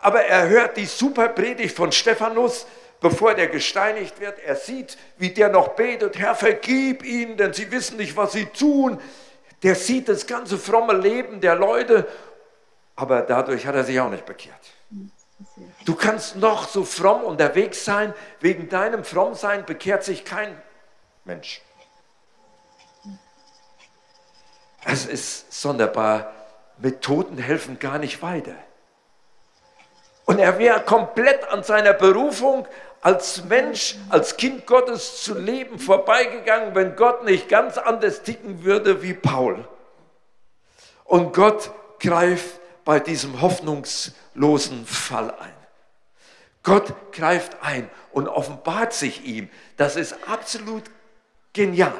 aber 0.00 0.24
er 0.24 0.48
hört 0.48 0.76
die 0.76 0.86
super 0.86 1.28
Predigt 1.28 1.76
von 1.76 1.92
Stephanus, 1.92 2.66
bevor 3.00 3.34
der 3.34 3.48
gesteinigt 3.48 4.20
wird. 4.20 4.38
Er 4.38 4.56
sieht, 4.56 4.98
wie 5.18 5.30
der 5.30 5.48
noch 5.48 5.68
betet, 5.68 6.18
Herr, 6.18 6.34
vergib 6.34 7.04
ihnen, 7.04 7.36
denn 7.36 7.52
sie 7.52 7.70
wissen 7.70 7.96
nicht, 7.96 8.16
was 8.16 8.32
sie 8.32 8.46
tun. 8.46 9.00
Der 9.62 9.74
sieht 9.74 10.08
das 10.08 10.26
ganze 10.26 10.58
fromme 10.58 10.94
Leben 10.94 11.40
der 11.40 11.54
Leute, 11.54 12.06
aber 12.96 13.22
dadurch 13.22 13.66
hat 13.66 13.74
er 13.74 13.84
sich 13.84 14.00
auch 14.00 14.10
nicht 14.10 14.26
bekehrt. 14.26 14.60
Du 15.84 15.94
kannst 15.94 16.36
noch 16.36 16.68
so 16.68 16.84
fromm 16.84 17.24
unterwegs 17.24 17.84
sein, 17.84 18.14
wegen 18.40 18.68
deinem 18.68 19.04
Frommsein 19.04 19.64
bekehrt 19.64 20.04
sich 20.04 20.24
kein 20.24 20.60
Mensch. 21.24 21.62
Es 24.84 25.06
ist 25.06 25.52
sonderbar, 25.52 26.32
Methoden 26.78 27.38
helfen 27.38 27.78
gar 27.78 27.98
nicht 27.98 28.22
weiter. 28.22 28.54
Und 30.30 30.38
er 30.38 30.60
wäre 30.60 30.78
komplett 30.78 31.42
an 31.48 31.64
seiner 31.64 31.92
Berufung 31.92 32.64
als 33.00 33.42
Mensch, 33.46 33.96
als 34.10 34.36
Kind 34.36 34.64
Gottes 34.64 35.24
zu 35.24 35.36
leben 35.36 35.80
vorbeigegangen, 35.80 36.72
wenn 36.76 36.94
Gott 36.94 37.24
nicht 37.24 37.48
ganz 37.48 37.76
anders 37.78 38.22
ticken 38.22 38.62
würde 38.62 39.02
wie 39.02 39.14
Paul. 39.14 39.66
Und 41.02 41.32
Gott 41.32 41.72
greift 41.98 42.60
bei 42.84 43.00
diesem 43.00 43.40
hoffnungslosen 43.40 44.86
Fall 44.86 45.34
ein. 45.36 45.52
Gott 46.62 46.94
greift 47.10 47.56
ein 47.62 47.90
und 48.12 48.28
offenbart 48.28 48.92
sich 48.92 49.24
ihm. 49.24 49.50
Das 49.78 49.96
ist 49.96 50.14
absolut 50.28 50.84
genial. 51.52 51.92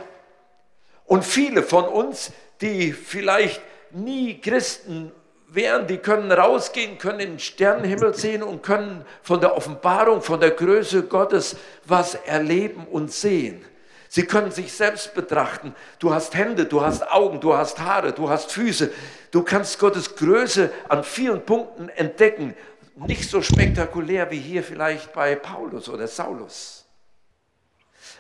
Und 1.05 1.25
viele 1.25 1.65
von 1.65 1.85
uns, 1.85 2.31
die 2.61 2.93
vielleicht 2.93 3.61
nie 3.91 4.41
Christen 4.41 5.11
wären, 5.52 5.87
die 5.87 5.99
können 5.99 6.30
rausgehen, 6.30 6.99
können 6.99 7.19
den 7.19 7.38
Sternenhimmel 7.38 8.14
sehen 8.14 8.42
und 8.42 8.62
können 8.62 9.04
von 9.23 9.40
der 9.40 9.57
Offenbarung, 9.57 10.23
von 10.23 10.40
der 10.40 10.52
Größe 10.52 11.04
Gottes 11.04 11.57
was 11.85 12.14
erleben 12.14 12.87
und 12.87 13.12
sehen. 13.12 13.64
Sie 14.09 14.25
können 14.25 14.50
sich 14.50 14.73
selbst 14.73 15.14
betrachten. 15.14 15.75
Du 16.00 16.12
hast 16.12 16.35
Hände, 16.35 16.64
du 16.64 16.80
hast 16.80 17.09
Augen, 17.12 17.40
du 17.40 17.57
hast 17.57 17.78
Haare, 17.78 18.12
du 18.12 18.28
hast 18.28 18.50
Füße. 18.50 18.90
Du 19.30 19.42
kannst 19.45 19.78
Gottes 19.78 20.16
Größe 20.16 20.73
an 20.88 21.04
vielen 21.04 21.45
Punkten 21.45 21.88
entdecken. 21.90 22.57
Nicht 22.97 23.30
so 23.30 23.40
spektakulär 23.40 24.30
wie 24.33 24.40
hier 24.40 24.64
vielleicht 24.64 25.12
bei 25.12 25.37
Paulus 25.37 25.88
oder 25.88 26.09
Saulus. 26.09 26.87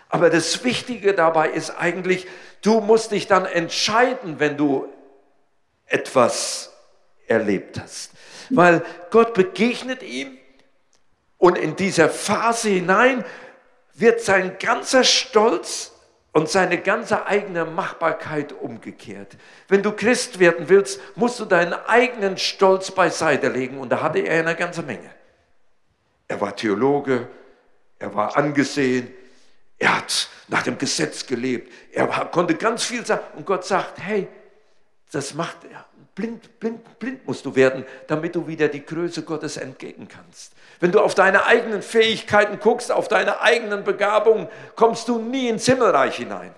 Aber 0.08 0.30
das 0.30 0.62
Wichtige 0.62 1.12
dabei 1.12 1.50
ist 1.50 1.70
eigentlich, 1.70 2.26
du 2.62 2.80
musst 2.80 3.10
dich 3.10 3.26
dann 3.26 3.44
entscheiden, 3.44 4.38
wenn 4.38 4.56
du 4.56 4.86
etwas 5.86 6.70
erlebt 7.30 7.80
hast. 7.80 8.12
Weil 8.50 8.82
Gott 9.10 9.34
begegnet 9.34 10.02
ihm 10.02 10.36
und 11.38 11.56
in 11.56 11.76
dieser 11.76 12.08
Phase 12.08 12.68
hinein 12.68 13.24
wird 13.94 14.20
sein 14.20 14.56
ganzer 14.58 15.04
Stolz 15.04 15.92
und 16.32 16.48
seine 16.48 16.78
ganze 16.78 17.26
eigene 17.26 17.64
Machbarkeit 17.64 18.52
umgekehrt. 18.52 19.36
Wenn 19.68 19.82
du 19.82 19.92
Christ 19.92 20.38
werden 20.38 20.68
willst, 20.68 21.00
musst 21.16 21.40
du 21.40 21.44
deinen 21.44 21.72
eigenen 21.72 22.36
Stolz 22.36 22.90
beiseite 22.90 23.48
legen. 23.48 23.78
Und 23.78 23.90
da 23.90 24.02
hatte 24.02 24.20
er 24.20 24.40
eine 24.40 24.54
ganze 24.54 24.82
Menge. 24.82 25.10
Er 26.28 26.40
war 26.40 26.54
Theologe, 26.54 27.28
er 27.98 28.14
war 28.14 28.36
angesehen, 28.36 29.12
er 29.78 29.96
hat 29.96 30.28
nach 30.48 30.62
dem 30.62 30.78
Gesetz 30.78 31.26
gelebt, 31.26 31.72
er 31.92 32.06
konnte 32.06 32.54
ganz 32.54 32.84
viel 32.84 33.04
sagen. 33.04 33.22
Und 33.36 33.46
Gott 33.46 33.64
sagt, 33.64 33.98
hey, 34.00 34.28
das 35.10 35.34
macht 35.34 35.64
er. 35.64 35.84
Blind, 36.14 36.58
blind, 36.60 36.98
blind 36.98 37.26
musst 37.26 37.46
du 37.46 37.54
werden, 37.54 37.84
damit 38.06 38.34
du 38.34 38.46
wieder 38.46 38.68
die 38.68 38.84
Größe 38.84 39.22
Gottes 39.22 39.56
entgegen 39.56 40.08
kannst. 40.08 40.52
Wenn 40.80 40.92
du 40.92 41.00
auf 41.00 41.14
deine 41.14 41.46
eigenen 41.46 41.82
Fähigkeiten 41.82 42.58
guckst, 42.58 42.90
auf 42.90 43.08
deine 43.08 43.40
eigenen 43.40 43.84
Begabungen, 43.84 44.48
kommst 44.74 45.08
du 45.08 45.18
nie 45.18 45.48
ins 45.48 45.66
Himmelreich 45.66 46.16
hinein. 46.16 46.54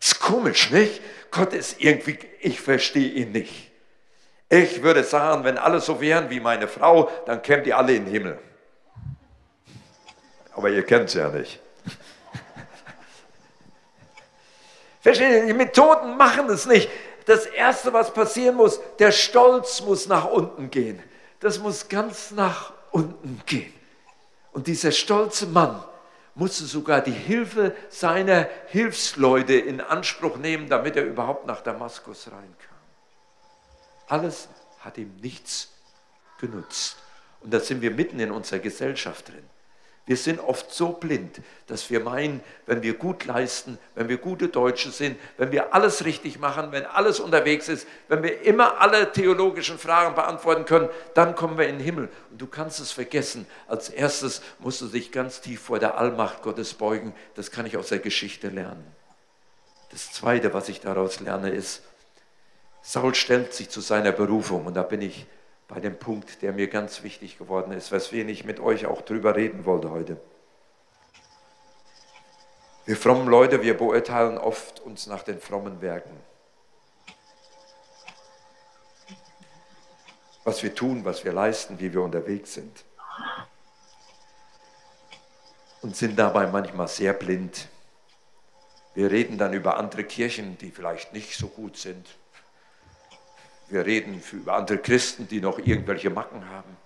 Ist 0.00 0.20
komisch, 0.20 0.70
nicht? 0.70 1.02
Gott 1.30 1.52
ist 1.52 1.80
irgendwie, 1.80 2.18
ich 2.40 2.60
verstehe 2.60 3.10
ihn 3.10 3.32
nicht. 3.32 3.70
Ich 4.48 4.82
würde 4.82 5.04
sagen, 5.04 5.44
wenn 5.44 5.58
alle 5.58 5.80
so 5.80 6.00
wären 6.00 6.30
wie 6.30 6.40
meine 6.40 6.68
Frau, 6.68 7.10
dann 7.26 7.42
kämt 7.42 7.66
ihr 7.66 7.76
alle 7.76 7.94
in 7.94 8.04
den 8.04 8.12
Himmel. 8.12 8.38
Aber 10.54 10.70
ihr 10.70 10.84
kennt 10.84 11.08
es 11.08 11.14
ja 11.14 11.28
nicht. 11.28 11.60
Versteht 15.00 15.30
ihr? 15.30 15.46
Die 15.46 15.52
Methoden 15.52 16.16
machen 16.16 16.48
es 16.48 16.66
nicht. 16.66 16.88
Das 17.28 17.46
Erste, 17.46 17.92
was 17.92 18.12
passieren 18.12 18.56
muss, 18.56 18.80
der 18.98 19.12
Stolz 19.12 19.80
muss 19.82 20.08
nach 20.08 20.28
unten 20.28 20.70
gehen 20.70 21.00
das 21.40 21.58
muss 21.58 21.88
ganz 21.88 22.30
nach 22.30 22.72
unten 22.90 23.40
gehen. 23.46 23.72
Und 24.52 24.66
dieser 24.66 24.92
stolze 24.92 25.46
Mann 25.46 25.82
musste 26.34 26.64
sogar 26.64 27.00
die 27.00 27.10
Hilfe 27.10 27.74
seiner 27.90 28.48
Hilfsleute 28.68 29.54
in 29.54 29.80
Anspruch 29.80 30.36
nehmen, 30.36 30.68
damit 30.68 30.96
er 30.96 31.04
überhaupt 31.04 31.46
nach 31.46 31.60
Damaskus 31.60 32.28
reinkam. 32.28 32.76
Alles 34.08 34.48
hat 34.80 34.98
ihm 34.98 35.14
nichts 35.16 35.72
genutzt. 36.40 36.96
Und 37.40 37.52
da 37.52 37.60
sind 37.60 37.82
wir 37.82 37.90
mitten 37.90 38.18
in 38.18 38.30
unserer 38.30 38.58
Gesellschaft 38.58 39.28
drin. 39.28 39.48
Wir 40.08 40.16
sind 40.16 40.40
oft 40.40 40.72
so 40.72 40.94
blind, 40.94 41.42
dass 41.66 41.90
wir 41.90 42.00
meinen, 42.00 42.40
wenn 42.64 42.82
wir 42.82 42.94
gut 42.94 43.26
leisten, 43.26 43.76
wenn 43.94 44.08
wir 44.08 44.16
gute 44.16 44.48
Deutsche 44.48 44.90
sind, 44.90 45.18
wenn 45.36 45.52
wir 45.52 45.74
alles 45.74 46.06
richtig 46.06 46.38
machen, 46.38 46.72
wenn 46.72 46.86
alles 46.86 47.20
unterwegs 47.20 47.68
ist, 47.68 47.86
wenn 48.08 48.22
wir 48.22 48.40
immer 48.40 48.80
alle 48.80 49.12
theologischen 49.12 49.78
Fragen 49.78 50.14
beantworten 50.14 50.64
können, 50.64 50.88
dann 51.12 51.34
kommen 51.34 51.58
wir 51.58 51.68
in 51.68 51.76
den 51.76 51.84
Himmel. 51.84 52.08
Und 52.30 52.40
du 52.40 52.46
kannst 52.46 52.80
es 52.80 52.90
vergessen. 52.90 53.46
Als 53.66 53.90
erstes 53.90 54.40
musst 54.60 54.80
du 54.80 54.86
dich 54.86 55.12
ganz 55.12 55.42
tief 55.42 55.60
vor 55.60 55.78
der 55.78 55.98
Allmacht 55.98 56.40
Gottes 56.40 56.72
beugen. 56.72 57.14
Das 57.34 57.50
kann 57.50 57.66
ich 57.66 57.76
aus 57.76 57.90
der 57.90 57.98
Geschichte 57.98 58.48
lernen. 58.48 58.86
Das 59.90 60.10
Zweite, 60.10 60.54
was 60.54 60.70
ich 60.70 60.80
daraus 60.80 61.20
lerne, 61.20 61.50
ist, 61.50 61.82
Saul 62.80 63.14
stellt 63.14 63.52
sich 63.52 63.68
zu 63.68 63.82
seiner 63.82 64.12
Berufung. 64.12 64.64
Und 64.64 64.72
da 64.72 64.84
bin 64.84 65.02
ich 65.02 65.26
bei 65.68 65.80
dem 65.80 65.98
Punkt, 65.98 66.40
der 66.40 66.52
mir 66.52 66.68
ganz 66.68 67.02
wichtig 67.02 67.36
geworden 67.36 67.72
ist, 67.72 67.92
weswegen 67.92 68.30
ich 68.30 68.44
mit 68.44 68.58
euch 68.58 68.86
auch 68.86 69.02
drüber 69.02 69.36
reden 69.36 69.66
wollte 69.66 69.90
heute. 69.90 70.20
Wir 72.86 72.96
frommen 72.96 73.28
Leute, 73.28 73.62
wir 73.62 73.76
beurteilen 73.76 74.38
oft 74.38 74.80
uns 74.80 75.06
nach 75.06 75.22
den 75.22 75.38
frommen 75.38 75.82
Werken. 75.82 76.18
Was 80.42 80.62
wir 80.62 80.74
tun, 80.74 81.04
was 81.04 81.22
wir 81.22 81.34
leisten, 81.34 81.78
wie 81.78 81.92
wir 81.92 82.00
unterwegs 82.00 82.54
sind. 82.54 82.84
Und 85.82 85.94
sind 85.94 86.18
dabei 86.18 86.46
manchmal 86.46 86.88
sehr 86.88 87.12
blind. 87.12 87.68
Wir 88.94 89.10
reden 89.10 89.36
dann 89.36 89.52
über 89.52 89.76
andere 89.76 90.04
Kirchen, 90.04 90.56
die 90.56 90.70
vielleicht 90.70 91.12
nicht 91.12 91.36
so 91.36 91.48
gut 91.48 91.76
sind, 91.76 92.08
wir 93.70 93.84
reden 93.84 94.22
über 94.32 94.54
andere 94.54 94.78
Christen, 94.78 95.28
die 95.28 95.40
noch 95.40 95.58
irgendwelche 95.58 96.10
Macken 96.10 96.42
haben. 96.50 96.76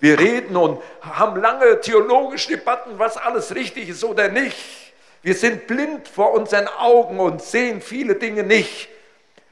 Wir 0.00 0.18
reden 0.18 0.56
und 0.56 0.80
haben 1.00 1.40
lange 1.40 1.80
theologische 1.80 2.50
Debatten, 2.56 2.98
was 2.98 3.16
alles 3.16 3.54
richtig 3.54 3.88
ist 3.88 4.04
oder 4.04 4.28
nicht. 4.28 4.92
Wir 5.22 5.34
sind 5.34 5.66
blind 5.66 6.06
vor 6.06 6.32
unseren 6.34 6.68
Augen 6.68 7.18
und 7.18 7.42
sehen 7.42 7.80
viele 7.80 8.14
Dinge 8.14 8.44
nicht. 8.44 8.88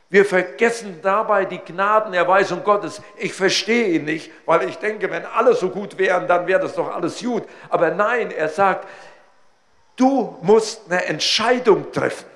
Wir 0.09 0.25
vergessen 0.25 1.01
dabei 1.03 1.45
die 1.45 1.59
Gnadenerweisung 1.59 2.63
Gottes. 2.63 3.03
Ich 3.17 3.33
verstehe 3.33 3.89
ihn 3.89 4.05
nicht, 4.05 4.31
weil 4.45 4.69
ich 4.69 4.77
denke, 4.77 5.11
wenn 5.11 5.27
alle 5.27 5.55
so 5.55 5.69
gut 5.69 5.99
wären, 5.99 6.29
dann 6.29 6.47
wäre 6.47 6.61
das 6.61 6.77
doch 6.77 6.95
alles 6.95 7.21
gut. 7.21 7.43
Aber 7.69 7.91
nein, 7.91 8.31
er 8.31 8.49
sagt, 8.49 8.87
du 9.97 10.39
musst 10.43 10.83
eine 10.89 11.05
Entscheidung 11.07 11.91
treffen. 11.91 12.36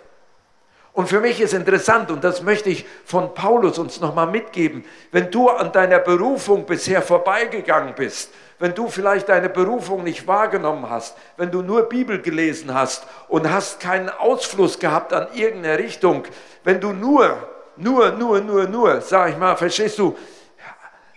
Und 1.01 1.07
für 1.07 1.21
mich 1.21 1.41
ist 1.41 1.55
interessant, 1.55 2.11
und 2.11 2.23
das 2.23 2.43
möchte 2.43 2.69
ich 2.69 2.85
von 3.07 3.33
Paulus 3.33 3.79
uns 3.79 4.03
nochmal 4.03 4.27
mitgeben, 4.27 4.85
wenn 5.13 5.31
du 5.31 5.49
an 5.49 5.73
deiner 5.73 5.99
Berufung 5.99 6.67
bisher 6.67 7.01
vorbeigegangen 7.01 7.95
bist, 7.95 8.35
wenn 8.59 8.75
du 8.75 8.87
vielleicht 8.87 9.31
deine 9.31 9.49
Berufung 9.49 10.05
nicht 10.05 10.27
wahrgenommen 10.27 10.91
hast, 10.91 11.17
wenn 11.39 11.51
du 11.51 11.63
nur 11.63 11.89
Bibel 11.89 12.21
gelesen 12.21 12.75
hast 12.75 13.07
und 13.29 13.51
hast 13.51 13.81
keinen 13.81 14.11
Ausfluss 14.11 14.79
gehabt 14.79 15.15
an 15.15 15.29
irgendeine 15.33 15.79
Richtung, 15.79 16.25
wenn 16.65 16.83
du 16.83 16.93
nur, 16.93 17.49
nur, 17.79 18.13
nur, 18.13 18.43
nur, 18.43 18.69
nur, 18.69 19.01
sag 19.01 19.31
ich 19.31 19.39
mal, 19.39 19.57
verstehst 19.57 19.99
du, 19.99 20.15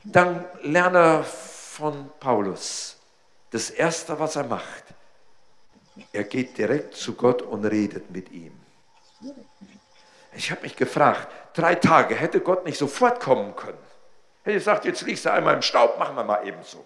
dann 0.05 0.45
lerne 0.61 1.25
von 1.25 2.09
Paulus. 2.21 2.95
Das 3.51 3.69
Erste, 3.69 4.17
was 4.17 4.37
er 4.37 4.45
macht, 4.45 4.85
er 6.13 6.23
geht 6.23 6.57
direkt 6.57 6.95
zu 6.95 7.15
Gott 7.15 7.41
und 7.41 7.65
redet 7.65 8.09
mit 8.11 8.31
ihm. 8.31 8.63
Ich 10.35 10.51
habe 10.51 10.61
mich 10.61 10.75
gefragt, 10.75 11.27
drei 11.53 11.75
Tage, 11.75 12.15
hätte 12.15 12.39
Gott 12.39 12.65
nicht 12.65 12.77
sofort 12.77 13.19
kommen 13.19 13.55
können? 13.55 13.77
Hätte 14.43 14.57
gesagt, 14.57 14.85
jetzt 14.85 15.01
liegst 15.03 15.25
du 15.25 15.31
einmal 15.31 15.55
im 15.55 15.61
Staub, 15.61 15.97
machen 15.99 16.15
wir 16.15 16.23
mal 16.23 16.45
eben 16.45 16.63
so. 16.63 16.83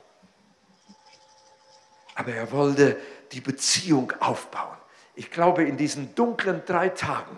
Aber 2.15 2.33
er 2.33 2.51
wollte 2.51 2.97
die 3.31 3.41
Beziehung 3.41 4.11
aufbauen. 4.19 4.77
Ich 5.15 5.31
glaube, 5.31 5.63
in 5.63 5.77
diesen 5.77 6.13
dunklen 6.15 6.63
drei 6.65 6.89
Tagen 6.89 7.37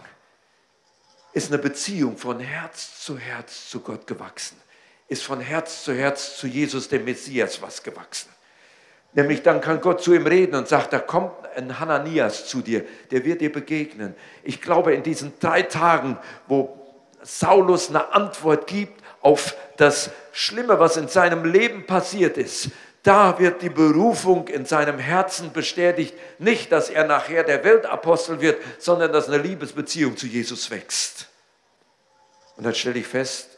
ist 1.33 1.51
eine 1.51 1.61
Beziehung 1.61 2.17
von 2.17 2.39
Herz 2.39 3.03
zu 3.03 3.17
Herz 3.17 3.69
zu 3.69 3.81
Gott 3.81 4.07
gewachsen. 4.07 4.59
Ist 5.07 5.23
von 5.23 5.39
Herz 5.39 5.83
zu 5.83 5.93
Herz 5.93 6.37
zu 6.37 6.47
Jesus, 6.47 6.89
dem 6.89 7.05
Messias, 7.05 7.61
was 7.61 7.81
gewachsen. 7.83 8.29
Nämlich 9.13 9.41
dann 9.41 9.61
kann 9.61 9.81
Gott 9.81 10.01
zu 10.01 10.13
ihm 10.13 10.27
reden 10.27 10.55
und 10.55 10.67
sagt, 10.67 10.93
da 10.93 10.99
kommt 10.99 11.31
ein 11.55 11.79
Hananias 11.79 12.45
zu 12.45 12.61
dir, 12.61 12.85
der 13.11 13.25
wird 13.25 13.41
dir 13.41 13.51
begegnen. 13.51 14.15
Ich 14.43 14.61
glaube, 14.61 14.93
in 14.93 15.03
diesen 15.03 15.33
drei 15.39 15.63
Tagen, 15.63 16.17
wo 16.47 16.77
Saulus 17.21 17.89
eine 17.89 18.13
Antwort 18.13 18.67
gibt 18.67 19.03
auf 19.21 19.55
das 19.77 20.11
Schlimme, 20.31 20.79
was 20.79 20.95
in 20.95 21.07
seinem 21.07 21.43
Leben 21.43 21.85
passiert 21.85 22.37
ist, 22.37 22.69
da 23.03 23.39
wird 23.39 23.61
die 23.61 23.69
Berufung 23.69 24.47
in 24.47 24.65
seinem 24.65 24.99
Herzen 24.99 25.53
bestätigt. 25.53 26.13
Nicht, 26.37 26.71
dass 26.71 26.89
er 26.89 27.05
nachher 27.05 27.43
der 27.43 27.63
Weltapostel 27.63 28.41
wird, 28.41 28.61
sondern 28.77 29.11
dass 29.11 29.27
eine 29.27 29.37
Liebesbeziehung 29.37 30.17
zu 30.17 30.27
Jesus 30.27 30.69
wächst. 30.69 31.27
Und 32.57 32.65
dann 32.65 32.75
stelle 32.75 32.99
ich 32.99 33.07
fest, 33.07 33.57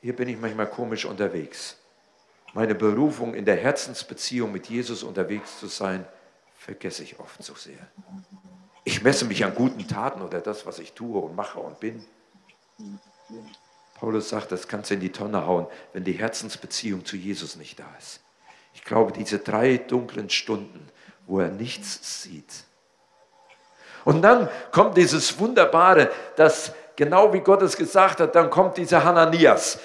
hier 0.00 0.14
bin 0.14 0.28
ich 0.28 0.38
manchmal 0.38 0.68
komisch 0.68 1.06
unterwegs 1.06 1.76
meine 2.56 2.74
Berufung 2.74 3.34
in 3.34 3.44
der 3.44 3.56
Herzensbeziehung 3.56 4.50
mit 4.50 4.68
Jesus 4.70 5.02
unterwegs 5.02 5.60
zu 5.60 5.66
sein, 5.66 6.06
vergesse 6.56 7.02
ich 7.02 7.20
oft 7.20 7.42
so 7.42 7.54
sehr. 7.54 7.86
Ich 8.82 9.02
messe 9.02 9.26
mich 9.26 9.44
an 9.44 9.54
guten 9.54 9.86
Taten 9.86 10.22
oder 10.22 10.40
das, 10.40 10.64
was 10.64 10.78
ich 10.78 10.94
tue 10.94 11.20
und 11.20 11.36
mache 11.36 11.60
und 11.60 11.78
bin. 11.80 12.02
Paulus 14.00 14.30
sagt, 14.30 14.52
das 14.52 14.68
kannst 14.68 14.88
du 14.88 14.94
in 14.94 15.00
die 15.00 15.12
Tonne 15.12 15.46
hauen, 15.46 15.66
wenn 15.92 16.04
die 16.04 16.14
Herzensbeziehung 16.14 17.04
zu 17.04 17.16
Jesus 17.16 17.56
nicht 17.56 17.78
da 17.78 17.94
ist. 17.98 18.20
Ich 18.72 18.84
glaube, 18.84 19.12
diese 19.12 19.38
drei 19.38 19.76
dunklen 19.76 20.30
Stunden, 20.30 20.88
wo 21.26 21.40
er 21.40 21.50
nichts 21.50 22.22
sieht. 22.22 22.64
Und 24.06 24.22
dann 24.22 24.48
kommt 24.70 24.96
dieses 24.96 25.38
Wunderbare, 25.38 26.10
dass 26.36 26.72
genau 26.96 27.34
wie 27.34 27.40
Gott 27.40 27.60
es 27.60 27.76
gesagt 27.76 28.20
hat, 28.20 28.34
dann 28.34 28.48
kommt 28.48 28.78
dieser 28.78 29.04
Hananias. 29.04 29.78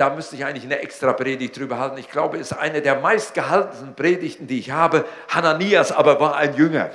Da 0.00 0.08
müsste 0.08 0.34
ich 0.34 0.46
eigentlich 0.46 0.64
eine 0.64 0.78
extra 0.78 1.12
Predigt 1.12 1.58
drüber 1.58 1.78
halten. 1.78 1.98
Ich 1.98 2.08
glaube, 2.08 2.38
es 2.38 2.52
ist 2.52 2.56
eine 2.56 2.80
der 2.80 3.00
meistgehaltenen 3.00 3.94
Predigten, 3.94 4.46
die 4.46 4.58
ich 4.58 4.70
habe. 4.70 5.04
Hananias 5.28 5.92
aber 5.92 6.18
war 6.18 6.36
ein 6.36 6.54
Jünger. 6.54 6.90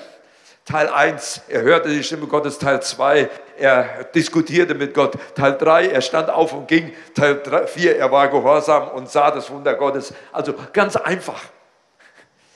Teil 0.66 0.90
1, 0.90 1.42
er 1.48 1.62
hörte 1.62 1.90
die 1.90 2.04
Stimme 2.04 2.26
Gottes. 2.26 2.58
Teil 2.58 2.82
2, 2.82 3.30
er 3.60 4.06
diskutierte 4.06 4.74
mit 4.74 4.96
Gott. 4.96 5.14
Teil 5.36 5.56
3, 5.56 5.90
er 5.90 6.02
stand 6.02 6.32
auf 6.32 6.52
und 6.54 6.68
ging. 6.68 6.96
Teil 7.14 7.68
4, 7.68 7.96
er 7.96 8.12
war 8.12 8.28
gehorsam 8.28 8.88
und 8.88 9.08
sah 9.08 9.30
das 9.30 9.52
Wunder 9.52 9.76
Gottes. 9.76 10.12
Also 10.32 10.56
ganz 10.74 10.96
einfach. 10.96 11.44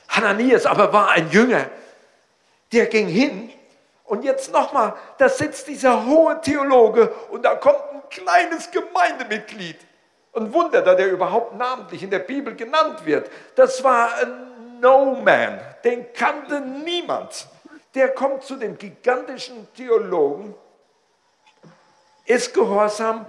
Hananias 0.07 0.65
aber 0.65 0.91
war 0.91 1.11
ein 1.11 1.29
Jünger. 1.29 1.69
Der 2.71 2.87
ging 2.87 3.07
hin 3.07 3.51
Und 4.03 4.23
jetzt 4.23 4.51
nochmal, 4.51 4.95
da 5.19 5.29
sitzt 5.29 5.67
dieser 5.67 6.07
hohe 6.07 6.41
Theologe 6.41 7.13
und 7.29 7.45
da 7.45 7.53
kommt 7.53 7.83
ein 7.93 8.01
kleines 8.09 8.71
Gemeindemitglied. 8.71 9.77
Ein 10.39 10.53
Wunder, 10.53 10.81
da 10.81 10.95
der 10.95 11.11
überhaupt 11.11 11.57
namentlich 11.57 12.01
in 12.01 12.09
der 12.09 12.19
Bibel 12.19 12.55
genannt 12.55 13.05
wird. 13.05 13.29
Das 13.55 13.83
war 13.83 14.15
ein 14.15 14.79
No-Man, 14.79 15.59
den 15.83 16.13
kannte 16.13 16.61
niemand. 16.61 17.47
Der 17.93 18.09
kommt 18.09 18.43
zu 18.43 18.55
dem 18.55 18.77
gigantischen 18.77 19.67
Theologen, 19.75 20.55
ist 22.25 22.53
gehorsam, 22.53 23.25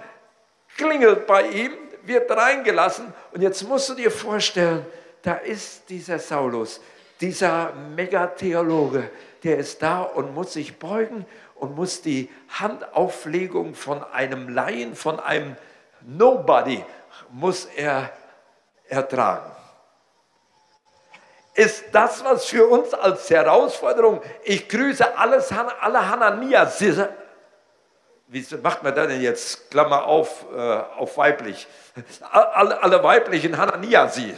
klingelt 0.76 1.26
bei 1.26 1.48
ihm, 1.48 1.72
wird 2.02 2.30
reingelassen 2.30 3.12
und 3.32 3.42
jetzt 3.42 3.66
musst 3.66 3.88
du 3.88 3.94
dir 3.94 4.10
vorstellen, 4.10 4.86
da 5.22 5.34
ist 5.34 5.88
dieser 5.88 6.18
Saulus, 6.18 6.80
dieser 7.20 7.72
Megatheologe, 7.96 9.10
der 9.42 9.58
ist 9.58 9.82
da 9.82 10.02
und 10.02 10.34
muss 10.34 10.52
sich 10.52 10.78
beugen 10.78 11.26
und 11.54 11.74
muss 11.74 12.02
die 12.02 12.30
Handauflegung 12.50 13.74
von 13.74 14.04
einem 14.04 14.48
Laien, 14.48 14.94
von 14.94 15.18
einem 15.18 15.56
Nobody, 16.02 16.82
muss 17.30 17.66
er 17.66 18.10
ertragen. 18.88 19.50
Ist 21.54 21.84
das 21.92 22.24
was 22.24 22.46
für 22.46 22.66
uns 22.66 22.94
als 22.94 23.28
Herausforderung? 23.28 24.22
Ich 24.44 24.68
grüße 24.68 25.16
alles, 25.16 25.52
alle 25.52 26.08
Hananias. 26.08 26.82
Wie 28.28 28.46
macht 28.62 28.82
man 28.82 28.94
das 28.94 29.08
denn 29.08 29.20
jetzt? 29.20 29.70
Klammer 29.70 30.04
auf, 30.04 30.46
äh, 30.54 30.58
auf 30.58 31.16
weiblich. 31.16 31.66
Alle, 32.30 32.80
alle 32.80 33.02
weiblichen 33.02 33.58
Hananiasi. 33.58 34.34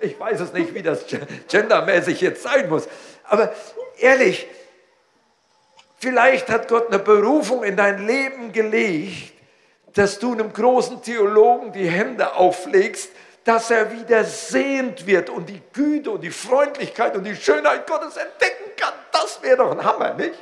Ich 0.00 0.18
weiß 0.18 0.40
es 0.40 0.52
nicht, 0.52 0.74
wie 0.74 0.82
das 0.82 1.04
gendermäßig 1.48 2.20
jetzt 2.20 2.42
sein 2.42 2.68
muss. 2.68 2.88
Aber 3.24 3.52
ehrlich, 3.98 4.46
vielleicht 5.98 6.48
hat 6.48 6.68
Gott 6.68 6.88
eine 6.88 6.98
Berufung 6.98 7.64
in 7.64 7.76
dein 7.76 8.06
Leben 8.06 8.52
gelegt, 8.52 9.32
dass 9.96 10.18
du 10.18 10.32
einem 10.32 10.52
großen 10.52 11.00
Theologen 11.00 11.72
die 11.72 11.88
Hände 11.88 12.34
auflegst, 12.34 13.10
dass 13.44 13.70
er 13.70 13.90
wieder 13.90 14.24
sehend 14.24 15.06
wird 15.06 15.30
und 15.30 15.48
die 15.48 15.62
Güte 15.72 16.10
und 16.10 16.20
die 16.20 16.30
Freundlichkeit 16.30 17.16
und 17.16 17.24
die 17.24 17.34
Schönheit 17.34 17.86
Gottes 17.86 18.18
entdecken 18.18 18.72
kann. 18.76 18.92
Das 19.10 19.42
wäre 19.42 19.56
doch 19.56 19.70
ein 19.70 19.82
Hammer, 19.82 20.12
nicht? 20.12 20.34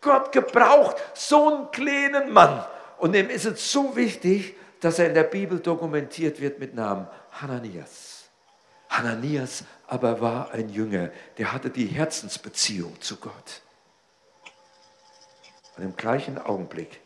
Gott 0.00 0.30
gebraucht 0.30 0.96
so 1.12 1.48
einen 1.48 1.70
kleinen 1.72 2.32
Mann. 2.32 2.64
Und 2.98 3.12
dem 3.14 3.30
ist 3.30 3.46
es 3.46 3.72
so 3.72 3.96
wichtig, 3.96 4.54
dass 4.78 5.00
er 5.00 5.08
in 5.08 5.14
der 5.14 5.24
Bibel 5.24 5.58
dokumentiert 5.58 6.40
wird 6.40 6.60
mit 6.60 6.72
Namen 6.72 7.08
Hananias. 7.32 8.28
Hananias 8.88 9.64
aber 9.88 10.20
war 10.20 10.52
ein 10.52 10.68
Jünger, 10.68 11.10
der 11.36 11.52
hatte 11.52 11.70
die 11.70 11.86
Herzensbeziehung 11.86 13.00
zu 13.00 13.16
Gott. 13.16 13.62
Und 15.76 15.82
im 15.82 15.96
gleichen 15.96 16.38
Augenblick 16.38 17.01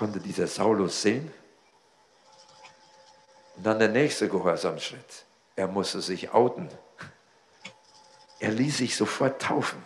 konnte 0.00 0.18
dieser 0.18 0.46
Saulus 0.46 1.02
sehen. 1.02 1.30
Und 3.54 3.66
dann 3.66 3.78
der 3.78 3.88
nächste 3.88 4.30
Gehorsamschritt. 4.30 5.26
Er 5.56 5.66
musste 5.66 6.00
sich 6.00 6.32
outen. 6.32 6.70
Er 8.38 8.50
ließ 8.50 8.78
sich 8.78 8.96
sofort 8.96 9.42
taufen. 9.42 9.82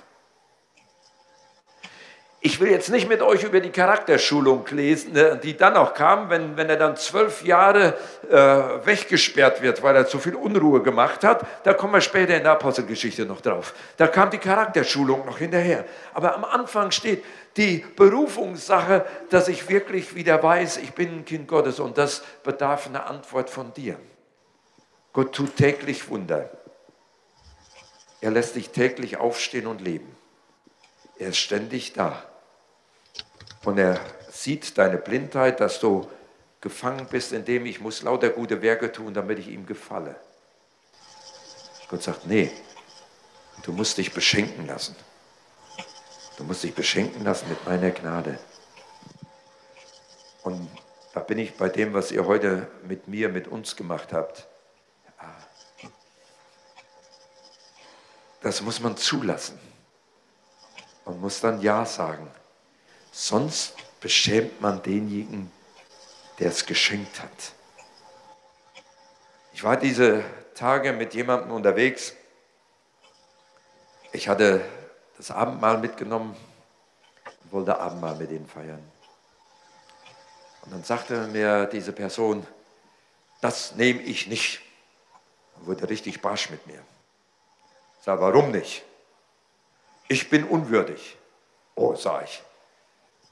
Ich 2.46 2.60
will 2.60 2.70
jetzt 2.70 2.90
nicht 2.90 3.08
mit 3.08 3.22
euch 3.22 3.42
über 3.42 3.58
die 3.58 3.70
Charakterschulung 3.70 4.66
lesen, 4.70 5.14
ne, 5.14 5.40
die 5.42 5.56
dann 5.56 5.78
auch 5.78 5.94
kam, 5.94 6.28
wenn, 6.28 6.58
wenn 6.58 6.68
er 6.68 6.76
dann 6.76 6.94
zwölf 6.94 7.42
Jahre 7.42 7.94
äh, 8.28 8.36
weggesperrt 8.86 9.62
wird, 9.62 9.82
weil 9.82 9.96
er 9.96 10.06
zu 10.06 10.18
viel 10.18 10.34
Unruhe 10.34 10.82
gemacht 10.82 11.24
hat. 11.24 11.46
Da 11.62 11.72
kommen 11.72 11.94
wir 11.94 12.02
später 12.02 12.36
in 12.36 12.42
der 12.42 12.52
Apostelgeschichte 12.52 13.24
noch 13.24 13.40
drauf. 13.40 13.72
Da 13.96 14.08
kam 14.08 14.28
die 14.28 14.36
Charakterschulung 14.36 15.24
noch 15.24 15.38
hinterher. 15.38 15.86
Aber 16.12 16.34
am 16.34 16.44
Anfang 16.44 16.90
steht 16.90 17.24
die 17.56 17.82
Berufungssache, 17.96 19.06
dass 19.30 19.48
ich 19.48 19.70
wirklich 19.70 20.14
wieder 20.14 20.42
weiß, 20.42 20.76
ich 20.76 20.92
bin 20.92 21.20
ein 21.20 21.24
Kind 21.24 21.48
Gottes 21.48 21.80
und 21.80 21.96
das 21.96 22.22
bedarf 22.42 22.86
einer 22.88 23.06
Antwort 23.06 23.48
von 23.48 23.72
dir. 23.72 23.96
Gott 25.14 25.34
tut 25.34 25.56
täglich 25.56 26.10
Wunder. 26.10 26.50
Er 28.20 28.32
lässt 28.32 28.54
dich 28.54 28.68
täglich 28.68 29.16
aufstehen 29.16 29.66
und 29.66 29.80
leben. 29.80 30.14
Er 31.18 31.28
ist 31.28 31.38
ständig 31.38 31.94
da. 31.94 32.22
Und 33.64 33.78
er 33.78 33.98
sieht 34.30 34.76
deine 34.78 34.98
Blindheit, 34.98 35.60
dass 35.60 35.80
du 35.80 36.08
gefangen 36.60 37.06
bist, 37.06 37.32
indem 37.32 37.66
ich 37.66 37.80
muss 37.80 38.02
lauter 38.02 38.30
gute 38.30 38.62
Werke 38.62 38.90
tun, 38.90 39.14
damit 39.14 39.38
ich 39.38 39.48
ihm 39.48 39.66
gefalle. 39.66 40.16
Gott 41.88 42.02
sagt, 42.02 42.26
nee, 42.26 42.50
du 43.62 43.72
musst 43.72 43.98
dich 43.98 44.12
beschenken 44.12 44.66
lassen. 44.66 44.96
Du 46.36 46.44
musst 46.44 46.64
dich 46.64 46.74
beschenken 46.74 47.22
lassen 47.22 47.48
mit 47.48 47.64
meiner 47.66 47.90
Gnade. 47.90 48.38
Und 50.42 50.68
da 51.12 51.20
bin 51.20 51.38
ich 51.38 51.56
bei 51.56 51.68
dem, 51.68 51.94
was 51.94 52.10
ihr 52.10 52.26
heute 52.26 52.66
mit 52.82 53.06
mir, 53.08 53.28
mit 53.28 53.46
uns 53.46 53.76
gemacht 53.76 54.12
habt. 54.12 54.48
Das 58.40 58.60
muss 58.60 58.80
man 58.80 58.96
zulassen. 58.96 59.58
Man 61.06 61.20
muss 61.20 61.40
dann 61.40 61.62
Ja 61.62 61.86
sagen. 61.86 62.30
Sonst 63.16 63.76
beschämt 64.00 64.60
man 64.60 64.82
denjenigen, 64.82 65.52
der 66.40 66.48
es 66.48 66.66
geschenkt 66.66 67.22
hat. 67.22 67.52
Ich 69.52 69.62
war 69.62 69.76
diese 69.76 70.24
Tage 70.56 70.92
mit 70.92 71.14
jemandem 71.14 71.52
unterwegs. 71.52 72.12
Ich 74.10 74.28
hatte 74.28 74.64
das 75.16 75.30
Abendmahl 75.30 75.78
mitgenommen 75.78 76.36
und 77.44 77.52
wollte 77.52 77.78
Abendmahl 77.78 78.16
mit 78.16 78.32
ihnen 78.32 78.48
feiern. 78.48 78.82
Und 80.62 80.72
dann 80.72 80.82
sagte 80.82 81.28
mir 81.28 81.66
diese 81.66 81.92
Person, 81.92 82.44
das 83.40 83.76
nehme 83.76 84.02
ich 84.02 84.26
nicht. 84.26 84.60
Und 85.54 85.68
wurde 85.68 85.88
richtig 85.88 86.20
barsch 86.20 86.50
mit 86.50 86.66
mir. 86.66 86.82
Sage, 88.02 88.20
warum 88.20 88.50
nicht? 88.50 88.82
Ich 90.08 90.28
bin 90.28 90.42
unwürdig. 90.42 91.16
Oh, 91.76 91.94
sag 91.94 92.24
ich 92.24 92.42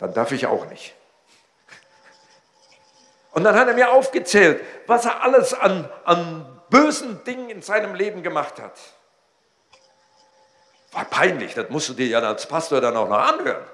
dann 0.02 0.12
darf 0.14 0.32
ich 0.32 0.48
auch 0.48 0.66
nicht. 0.66 0.96
Und 3.30 3.44
dann 3.44 3.54
hat 3.54 3.68
er 3.68 3.74
mir 3.74 3.92
aufgezählt, 3.92 4.60
was 4.88 5.04
er 5.04 5.22
alles 5.22 5.54
an, 5.54 5.88
an 6.04 6.60
bösen 6.70 7.22
Dingen 7.22 7.48
in 7.48 7.62
seinem 7.62 7.94
Leben 7.94 8.24
gemacht 8.24 8.60
hat. 8.60 8.76
War 10.90 11.04
peinlich, 11.04 11.54
das 11.54 11.70
musst 11.70 11.88
du 11.88 11.94
dir 11.94 12.08
ja 12.08 12.18
als 12.18 12.46
Pastor 12.46 12.80
dann 12.80 12.96
auch 12.96 13.08
noch 13.08 13.16
anhören. 13.16 13.64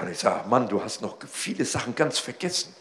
Und 0.00 0.12
ich 0.12 0.20
sage, 0.20 0.48
Mann, 0.48 0.68
du 0.68 0.80
hast 0.84 1.02
noch 1.02 1.16
viele 1.28 1.64
Sachen 1.64 1.96
ganz 1.96 2.20
vergessen. 2.20 2.76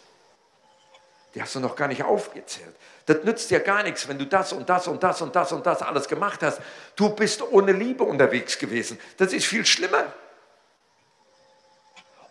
Die 1.33 1.41
hast 1.41 1.55
du 1.55 1.59
noch 1.59 1.75
gar 1.75 1.87
nicht 1.87 2.03
aufgezählt. 2.03 2.75
Das 3.07 3.23
nützt 3.23 3.49
dir 3.49 3.61
gar 3.61 3.81
nichts, 3.81 4.07
wenn 4.07 4.19
du 4.19 4.27
das 4.27 4.53
und 4.53 4.69
das 4.69 4.87
und 4.87 5.01
das 5.01 5.23
und 5.23 5.35
das 5.35 5.51
und 5.51 5.65
das 5.65 5.81
alles 5.81 6.07
gemacht 6.07 6.43
hast. 6.43 6.61
Du 6.95 7.09
bist 7.09 7.41
ohne 7.41 7.71
Liebe 7.71 8.03
unterwegs 8.03 8.59
gewesen. 8.59 8.99
Das 9.17 9.33
ist 9.33 9.45
viel 9.45 9.65
schlimmer. 9.65 10.13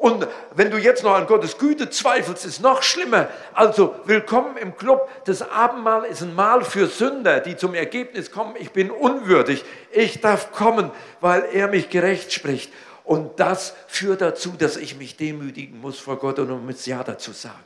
Und 0.04 0.28
wenn 0.54 0.70
du 0.70 0.76
jetzt 0.76 1.02
noch 1.02 1.14
an 1.14 1.26
Gottes 1.26 1.56
Güte 1.56 1.88
zweifelst, 1.88 2.44
ist 2.44 2.60
noch 2.60 2.82
schlimmer. 2.82 3.30
Also 3.54 3.94
willkommen 4.04 4.58
im 4.58 4.76
Club. 4.76 5.08
Das 5.24 5.40
Abendmahl 5.40 6.04
ist 6.04 6.20
ein 6.20 6.34
Mahl 6.34 6.62
für 6.62 6.88
Sünder, 6.88 7.40
die 7.40 7.56
zum 7.56 7.72
Ergebnis 7.72 8.30
kommen, 8.30 8.54
ich 8.58 8.72
bin 8.72 8.90
unwürdig. 8.90 9.64
Ich 9.90 10.20
darf 10.20 10.52
kommen, 10.52 10.90
weil 11.22 11.46
er 11.54 11.68
mich 11.68 11.88
gerecht 11.88 12.34
spricht. 12.34 12.70
Und 13.02 13.40
das 13.40 13.74
führt 13.86 14.20
dazu, 14.20 14.50
dass 14.50 14.76
ich 14.76 14.98
mich 14.98 15.16
demütigen 15.16 15.80
muss 15.80 15.98
vor 15.98 16.18
Gott 16.18 16.38
und 16.38 16.50
um 16.50 16.68
es 16.68 16.84
Ja 16.84 17.02
dazu 17.02 17.32
sagen. 17.32 17.64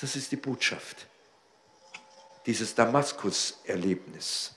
Das 0.00 0.14
ist 0.14 0.30
die 0.30 0.36
Botschaft. 0.36 1.08
Dieses 2.46 2.76
Damaskus-Erlebnis, 2.76 4.54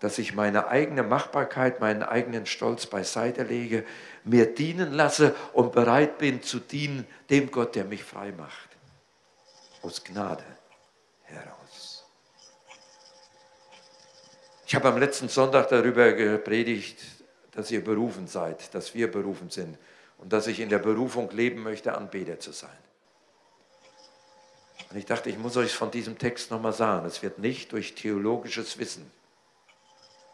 dass 0.00 0.18
ich 0.18 0.34
meine 0.34 0.68
eigene 0.68 1.02
Machbarkeit, 1.02 1.80
meinen 1.80 2.02
eigenen 2.02 2.46
Stolz 2.46 2.86
beiseite 2.86 3.42
lege 3.42 3.84
mir 4.24 4.52
dienen 4.52 4.92
lasse 4.92 5.34
und 5.52 5.72
bereit 5.72 6.18
bin 6.18 6.42
zu 6.42 6.58
dienen 6.58 7.06
dem 7.28 7.50
Gott, 7.50 7.74
der 7.74 7.84
mich 7.84 8.02
frei 8.02 8.32
macht. 8.32 8.68
Aus 9.82 10.02
Gnade 10.02 10.44
heraus. 11.24 12.04
Ich 14.66 14.74
habe 14.74 14.88
am 14.88 14.98
letzten 14.98 15.28
Sonntag 15.28 15.68
darüber 15.68 16.12
gepredigt, 16.12 16.98
dass 17.52 17.70
ihr 17.70 17.84
berufen 17.84 18.26
seid, 18.26 18.74
dass 18.74 18.94
wir 18.94 19.10
berufen 19.10 19.50
sind 19.50 19.76
und 20.18 20.32
dass 20.32 20.46
ich 20.46 20.60
in 20.60 20.68
der 20.68 20.78
Berufung 20.78 21.30
leben 21.30 21.62
möchte, 21.62 21.94
Anbeter 21.94 22.38
zu 22.40 22.52
sein. 22.52 22.70
Und 24.90 24.96
ich 24.96 25.06
dachte, 25.06 25.28
ich 25.28 25.38
muss 25.38 25.56
euch 25.56 25.74
von 25.74 25.90
diesem 25.90 26.18
Text 26.18 26.50
nochmal 26.50 26.72
sagen, 26.72 27.06
es 27.06 27.22
wird 27.22 27.38
nicht 27.38 27.72
durch 27.72 27.94
theologisches 27.94 28.78
Wissen 28.78 29.10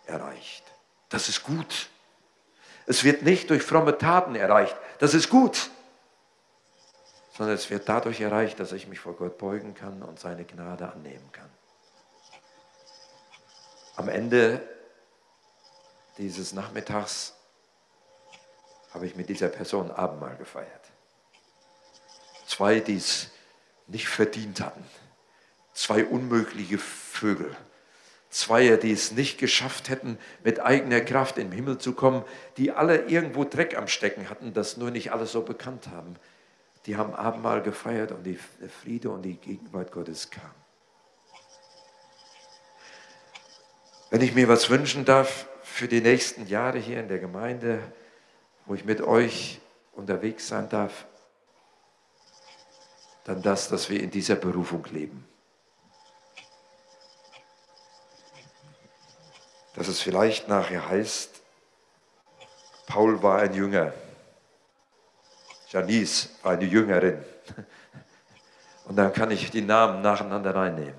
erreicht. 0.07 0.65
Das 1.09 1.29
ist 1.29 1.43
gut. 1.43 1.89
Es 2.87 3.05
wird 3.05 3.23
nicht 3.23 3.51
durch 3.51 3.63
fromme 3.63 3.99
Taten 3.99 4.35
erreicht. 4.35 4.77
Das 4.99 5.15
ist 5.15 5.29
gut. 5.29 5.71
Sondern 7.37 7.55
es 7.55 7.69
wird 7.69 7.89
dadurch 7.89 8.21
erreicht, 8.21 8.59
dass 8.61 8.73
ich 8.73 8.87
mich 8.87 9.01
vor 9.01 9.15
Gott 9.15 9.39
beugen 9.39 9.75
kann 9.75 10.03
und 10.03 10.19
seine 10.19 10.45
Gnade 10.45 10.91
annehmen 10.91 11.31
kann. 11.33 11.51
Am 13.97 14.09
Ende 14.09 14.67
dieses 16.19 16.53
Nachmittags 16.53 17.35
habe 18.93 19.07
ich 19.07 19.17
mit 19.17 19.29
dieser 19.29 19.49
Person 19.49 19.91
Abendmahl 19.91 20.37
gefeiert. 20.37 20.87
Zwei, 22.47 22.81
die 22.81 22.97
es 22.97 23.29
nicht 23.87 24.09
verdient 24.09 24.61
hatten. 24.61 24.85
Zwei 25.75 26.05
unmögliche 26.05 26.79
Vögel. 26.79 27.55
Zwei, 28.37 28.77
die 28.77 28.93
es 28.93 29.13
nicht 29.13 29.39
geschafft 29.39 29.89
hätten, 29.89 30.19
mit 30.45 30.61
eigener 30.61 31.01
Kraft 31.01 31.39
im 31.39 31.53
Himmel 31.53 31.79
zu 31.79 31.95
kommen, 31.95 32.23
die 32.59 32.71
alle 32.71 33.07
irgendwo 33.07 33.45
Dreck 33.45 33.79
am 33.79 33.89
Stecken 33.89 34.29
hatten, 34.29 34.53
das 34.53 34.77
nur 34.77 34.91
nicht 34.91 35.11
alle 35.11 35.25
so 35.25 35.41
bekannt 35.41 35.89
haben. 35.89 36.17
Die 36.85 36.97
haben 36.97 37.15
Abendmahl 37.15 37.63
gefeiert 37.63 38.13
und 38.13 38.25
die, 38.25 38.39
der 38.61 38.69
Friede 38.69 39.09
und 39.09 39.23
die 39.23 39.39
Gegenwart 39.39 39.91
Gottes 39.91 40.31
kam. 40.31 40.51
Wenn 44.11 44.21
ich 44.21 44.35
mir 44.35 44.49
was 44.49 44.69
wünschen 44.69 45.07
darf 45.07 45.49
für 45.63 45.89
die 45.89 46.03
nächsten 46.03 46.47
Jahre 46.47 46.77
hier 46.77 47.01
in 47.01 47.09
der 47.09 47.21
Gemeinde, 47.21 47.81
wo 48.67 48.75
ich 48.75 48.85
mit 48.85 49.01
euch 49.01 49.63
unterwegs 49.95 50.47
sein 50.47 50.69
darf, 50.69 51.07
dann 53.25 53.41
das, 53.41 53.71
dass 53.71 53.89
wir 53.89 53.99
in 53.99 54.11
dieser 54.11 54.37
Berufung 54.37 54.85
leben. 54.93 55.27
Dass 59.77 59.89
es 59.89 60.01
vielleicht 60.01 60.49
nachher 60.49 60.89
heißt, 60.89 61.43
Paul 62.87 63.23
war 63.23 63.41
ein 63.41 63.53
Jünger, 63.53 63.93
Janice 65.69 66.31
war 66.43 66.53
eine 66.53 66.65
Jüngerin. 66.65 67.23
Und 68.87 68.97
dann 68.97 69.13
kann 69.13 69.31
ich 69.31 69.51
die 69.51 69.63
Namen 69.63 70.01
nacheinander 70.01 70.55
reinnehmen. 70.55 70.95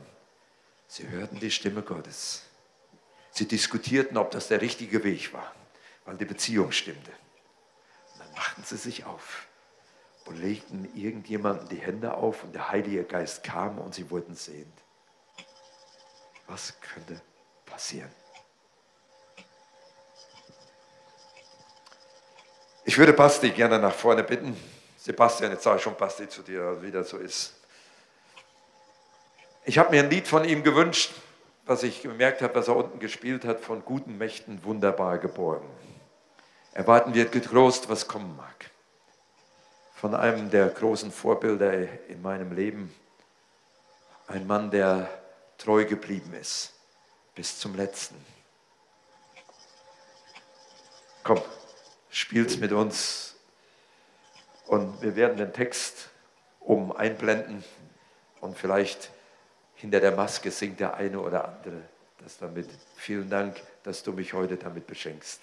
Sie 0.88 1.08
hörten 1.08 1.40
die 1.40 1.52
Stimme 1.52 1.82
Gottes. 1.82 2.44
Sie 3.32 3.48
diskutierten, 3.48 4.18
ob 4.18 4.30
das 4.32 4.50
der 4.50 4.62
richtige 4.62 5.04
Weg 5.04 5.34
war, 5.34 5.52
weil 6.06 6.18
die 6.18 6.26
Beziehung 6.26 6.72
stimmte. 6.72 7.12
Und 8.14 8.20
dann 8.20 8.32
machten 8.34 8.64
sie 8.64 8.78
sich 8.78 9.06
auf 9.06 9.48
und 10.26 10.36
legten 10.36 10.94
irgendjemanden 10.96 11.70
die 11.70 11.78
Hände 11.80 12.14
auf 12.14 12.44
und 12.44 12.54
der 12.54 12.70
Heilige 12.70 13.06
Geist 13.06 13.44
kam 13.44 13.80
und 13.80 13.96
sie 13.96 14.10
wurden 14.12 14.36
sehend. 14.36 14.74
Was 16.46 16.80
könnte 16.82 17.22
passieren? 17.66 18.12
Ich 22.88 22.98
würde 22.98 23.12
Basti 23.12 23.50
gerne 23.50 23.80
nach 23.80 23.94
vorne 23.94 24.24
bitten. 24.24 24.56
Sebastian, 24.96 25.52
jetzt 25.52 25.64
sage 25.64 25.76
ich 25.76 25.84
schon 25.84 25.98
Basti 25.98 26.30
zu 26.30 26.42
dir, 26.42 26.82
wie 26.82 26.90
das 26.90 27.10
so 27.10 27.18
ist. 27.18 27.54
Ich 29.66 29.78
habe 29.78 29.92
mir 29.92 30.02
ein 30.02 30.10
Lied 30.10 30.26
von 30.26 30.46
ihm 30.46 30.64
gewünscht, 30.64 31.12
was 31.66 31.84
ich 31.84 32.02
gemerkt 32.02 32.42
habe, 32.42 32.56
was 32.56 32.70
er 32.70 32.78
unten 32.78 33.00
gespielt 33.00 33.44
hat, 33.44 33.60
von 33.60 33.84
guten 33.84 34.18
Mächten 34.18 34.64
wunderbar 34.64 35.18
geborgen. 35.18 35.68
Erwarten 36.72 37.14
wir 37.14 37.26
getrost, 37.26 37.90
was 37.90 38.08
kommen 38.08 38.38
mag. 38.38 38.72
Von 39.96 40.16
einem 40.16 40.50
der 40.50 40.70
großen 40.70 41.12
Vorbilder 41.12 41.74
in 42.08 42.22
meinem 42.22 42.54
Leben, 42.54 42.96
ein 44.28 44.48
Mann, 44.48 44.72
der 44.72 45.10
treu 45.58 45.84
geblieben 45.84 46.34
ist 46.40 46.74
bis 47.36 47.60
zum 47.60 47.76
letzten. 47.76 48.16
Komm, 51.26 51.42
spiel's 52.18 52.58
mit 52.58 52.72
uns 52.72 53.36
und 54.66 55.02
wir 55.04 55.16
werden 55.16 55.38
den 55.38 55.54
Text 55.54 56.10
um 56.60 56.92
einblenden 56.92 57.64
und 58.42 58.58
vielleicht 58.58 59.12
hinter 59.76 60.00
der 60.00 60.16
Maske 60.16 60.50
singt 60.50 60.80
der 60.80 60.96
eine 60.96 61.20
oder 61.20 61.48
andere 61.48 61.84
das 62.24 62.40
damit. 62.40 62.68
Vielen 62.96 63.30
Dank, 63.30 63.62
dass 63.84 64.02
du 64.02 64.12
mich 64.12 64.34
heute 64.34 64.58
damit 64.58 64.88
beschenkst. 64.88 65.42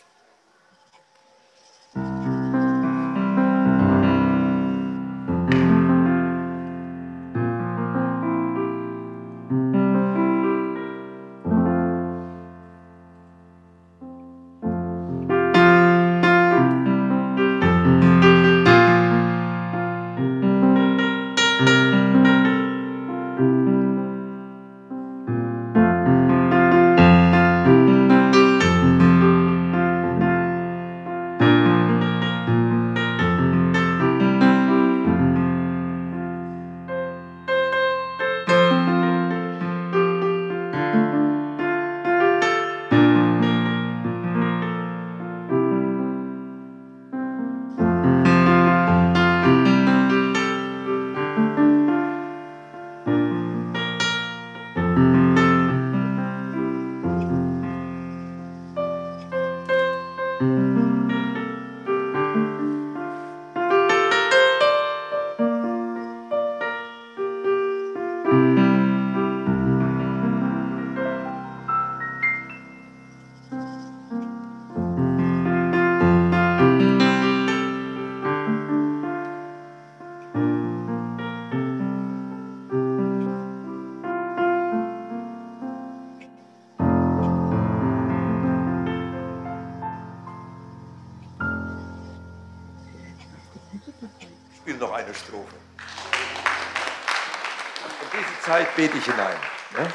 Bete 98.77 98.99
ich 98.99 99.05
hinein. 99.05 99.37
Ja? 99.79 99.87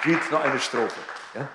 Spielst 0.00 0.30
nur 0.30 0.40
eine 0.42 0.58
Strophe. 0.58 1.00
Ja? 1.34 1.48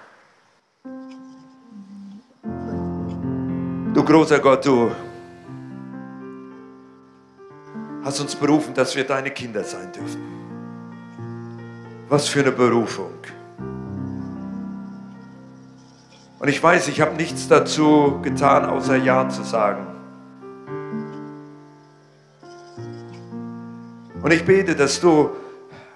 Du 3.94 4.04
großer 4.04 4.40
Gott, 4.40 4.66
du 4.66 4.92
hast 8.04 8.20
uns 8.20 8.36
berufen, 8.36 8.74
dass 8.74 8.96
wir 8.96 9.06
deine 9.06 9.32
Kinder 9.32 9.64
sein 9.64 9.92
dürfen. 9.92 10.22
Was 12.10 12.28
für 12.28 12.42
eine 12.42 12.52
Berufung. 12.52 13.14
Und 16.38 16.48
ich 16.50 16.62
weiß, 16.62 16.88
ich 16.90 17.02
habe 17.02 17.16
nichts 17.16 17.48
dazu 17.48 18.20
getan, 18.22 18.66
außer 18.66 18.98
Ja 18.98 19.28
zu 19.30 19.44
sagen. 19.44 19.88
Und 24.22 24.32
ich 24.32 24.46
bete, 24.46 24.76
dass 24.76 25.00
du 25.00 25.32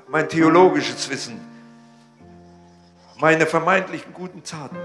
mein 0.10 0.28
theologisches 0.28 1.10
Wissen, 1.10 1.40
meine 3.20 3.46
vermeintlichen 3.46 4.12
guten 4.14 4.44
Taten, 4.44 4.78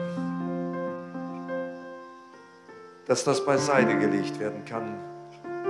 dass 3.07 3.25
das 3.25 3.45
beiseite 3.45 3.97
gelegt 3.97 4.39
werden 4.39 4.65
kann, 4.67 4.99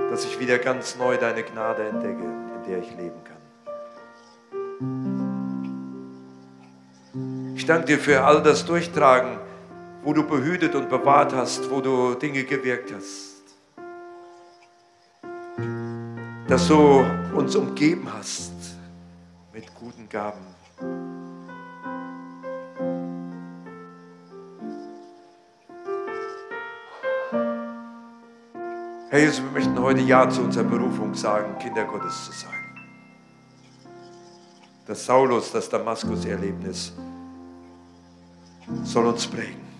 dass 0.09 0.25
ich 0.25 0.39
wieder 0.39 0.57
ganz 0.57 0.97
neu 0.97 1.17
deine 1.17 1.43
Gnade 1.43 1.87
entdecke, 1.87 2.23
in 2.23 2.63
der 2.67 2.79
ich 2.79 2.89
leben 2.97 3.23
kann. 3.23 3.35
Ich 7.55 7.65
danke 7.65 7.85
dir 7.85 7.97
für 7.97 8.25
all 8.25 8.43
das 8.43 8.65
Durchtragen, 8.65 9.37
wo 10.03 10.11
du 10.13 10.27
behütet 10.27 10.75
und 10.75 10.89
bewahrt 10.89 11.33
hast, 11.33 11.71
wo 11.71 11.79
du 11.79 12.15
Dinge 12.15 12.43
gewirkt 12.43 12.93
hast. 12.93 13.35
Dass 16.47 16.67
du 16.67 17.05
uns 17.33 17.55
umgeben 17.55 18.07
hast 18.13 18.54
guten 20.05 20.09
Gaben. 20.09 20.39
Herr 29.09 29.19
Jesus, 29.19 29.41
wir 29.41 29.51
möchten 29.51 29.79
heute 29.79 30.01
Ja 30.01 30.29
zu 30.29 30.41
unserer 30.41 30.63
Berufung 30.63 31.13
sagen, 31.13 31.57
Kinder 31.59 31.85
Gottes 31.85 32.25
zu 32.25 32.31
sein. 32.31 32.51
Das 34.87 35.05
Saulus, 35.05 35.51
das 35.51 35.69
Damaskus-Erlebnis 35.69 36.93
soll 38.83 39.05
uns 39.07 39.25
prägen. 39.25 39.74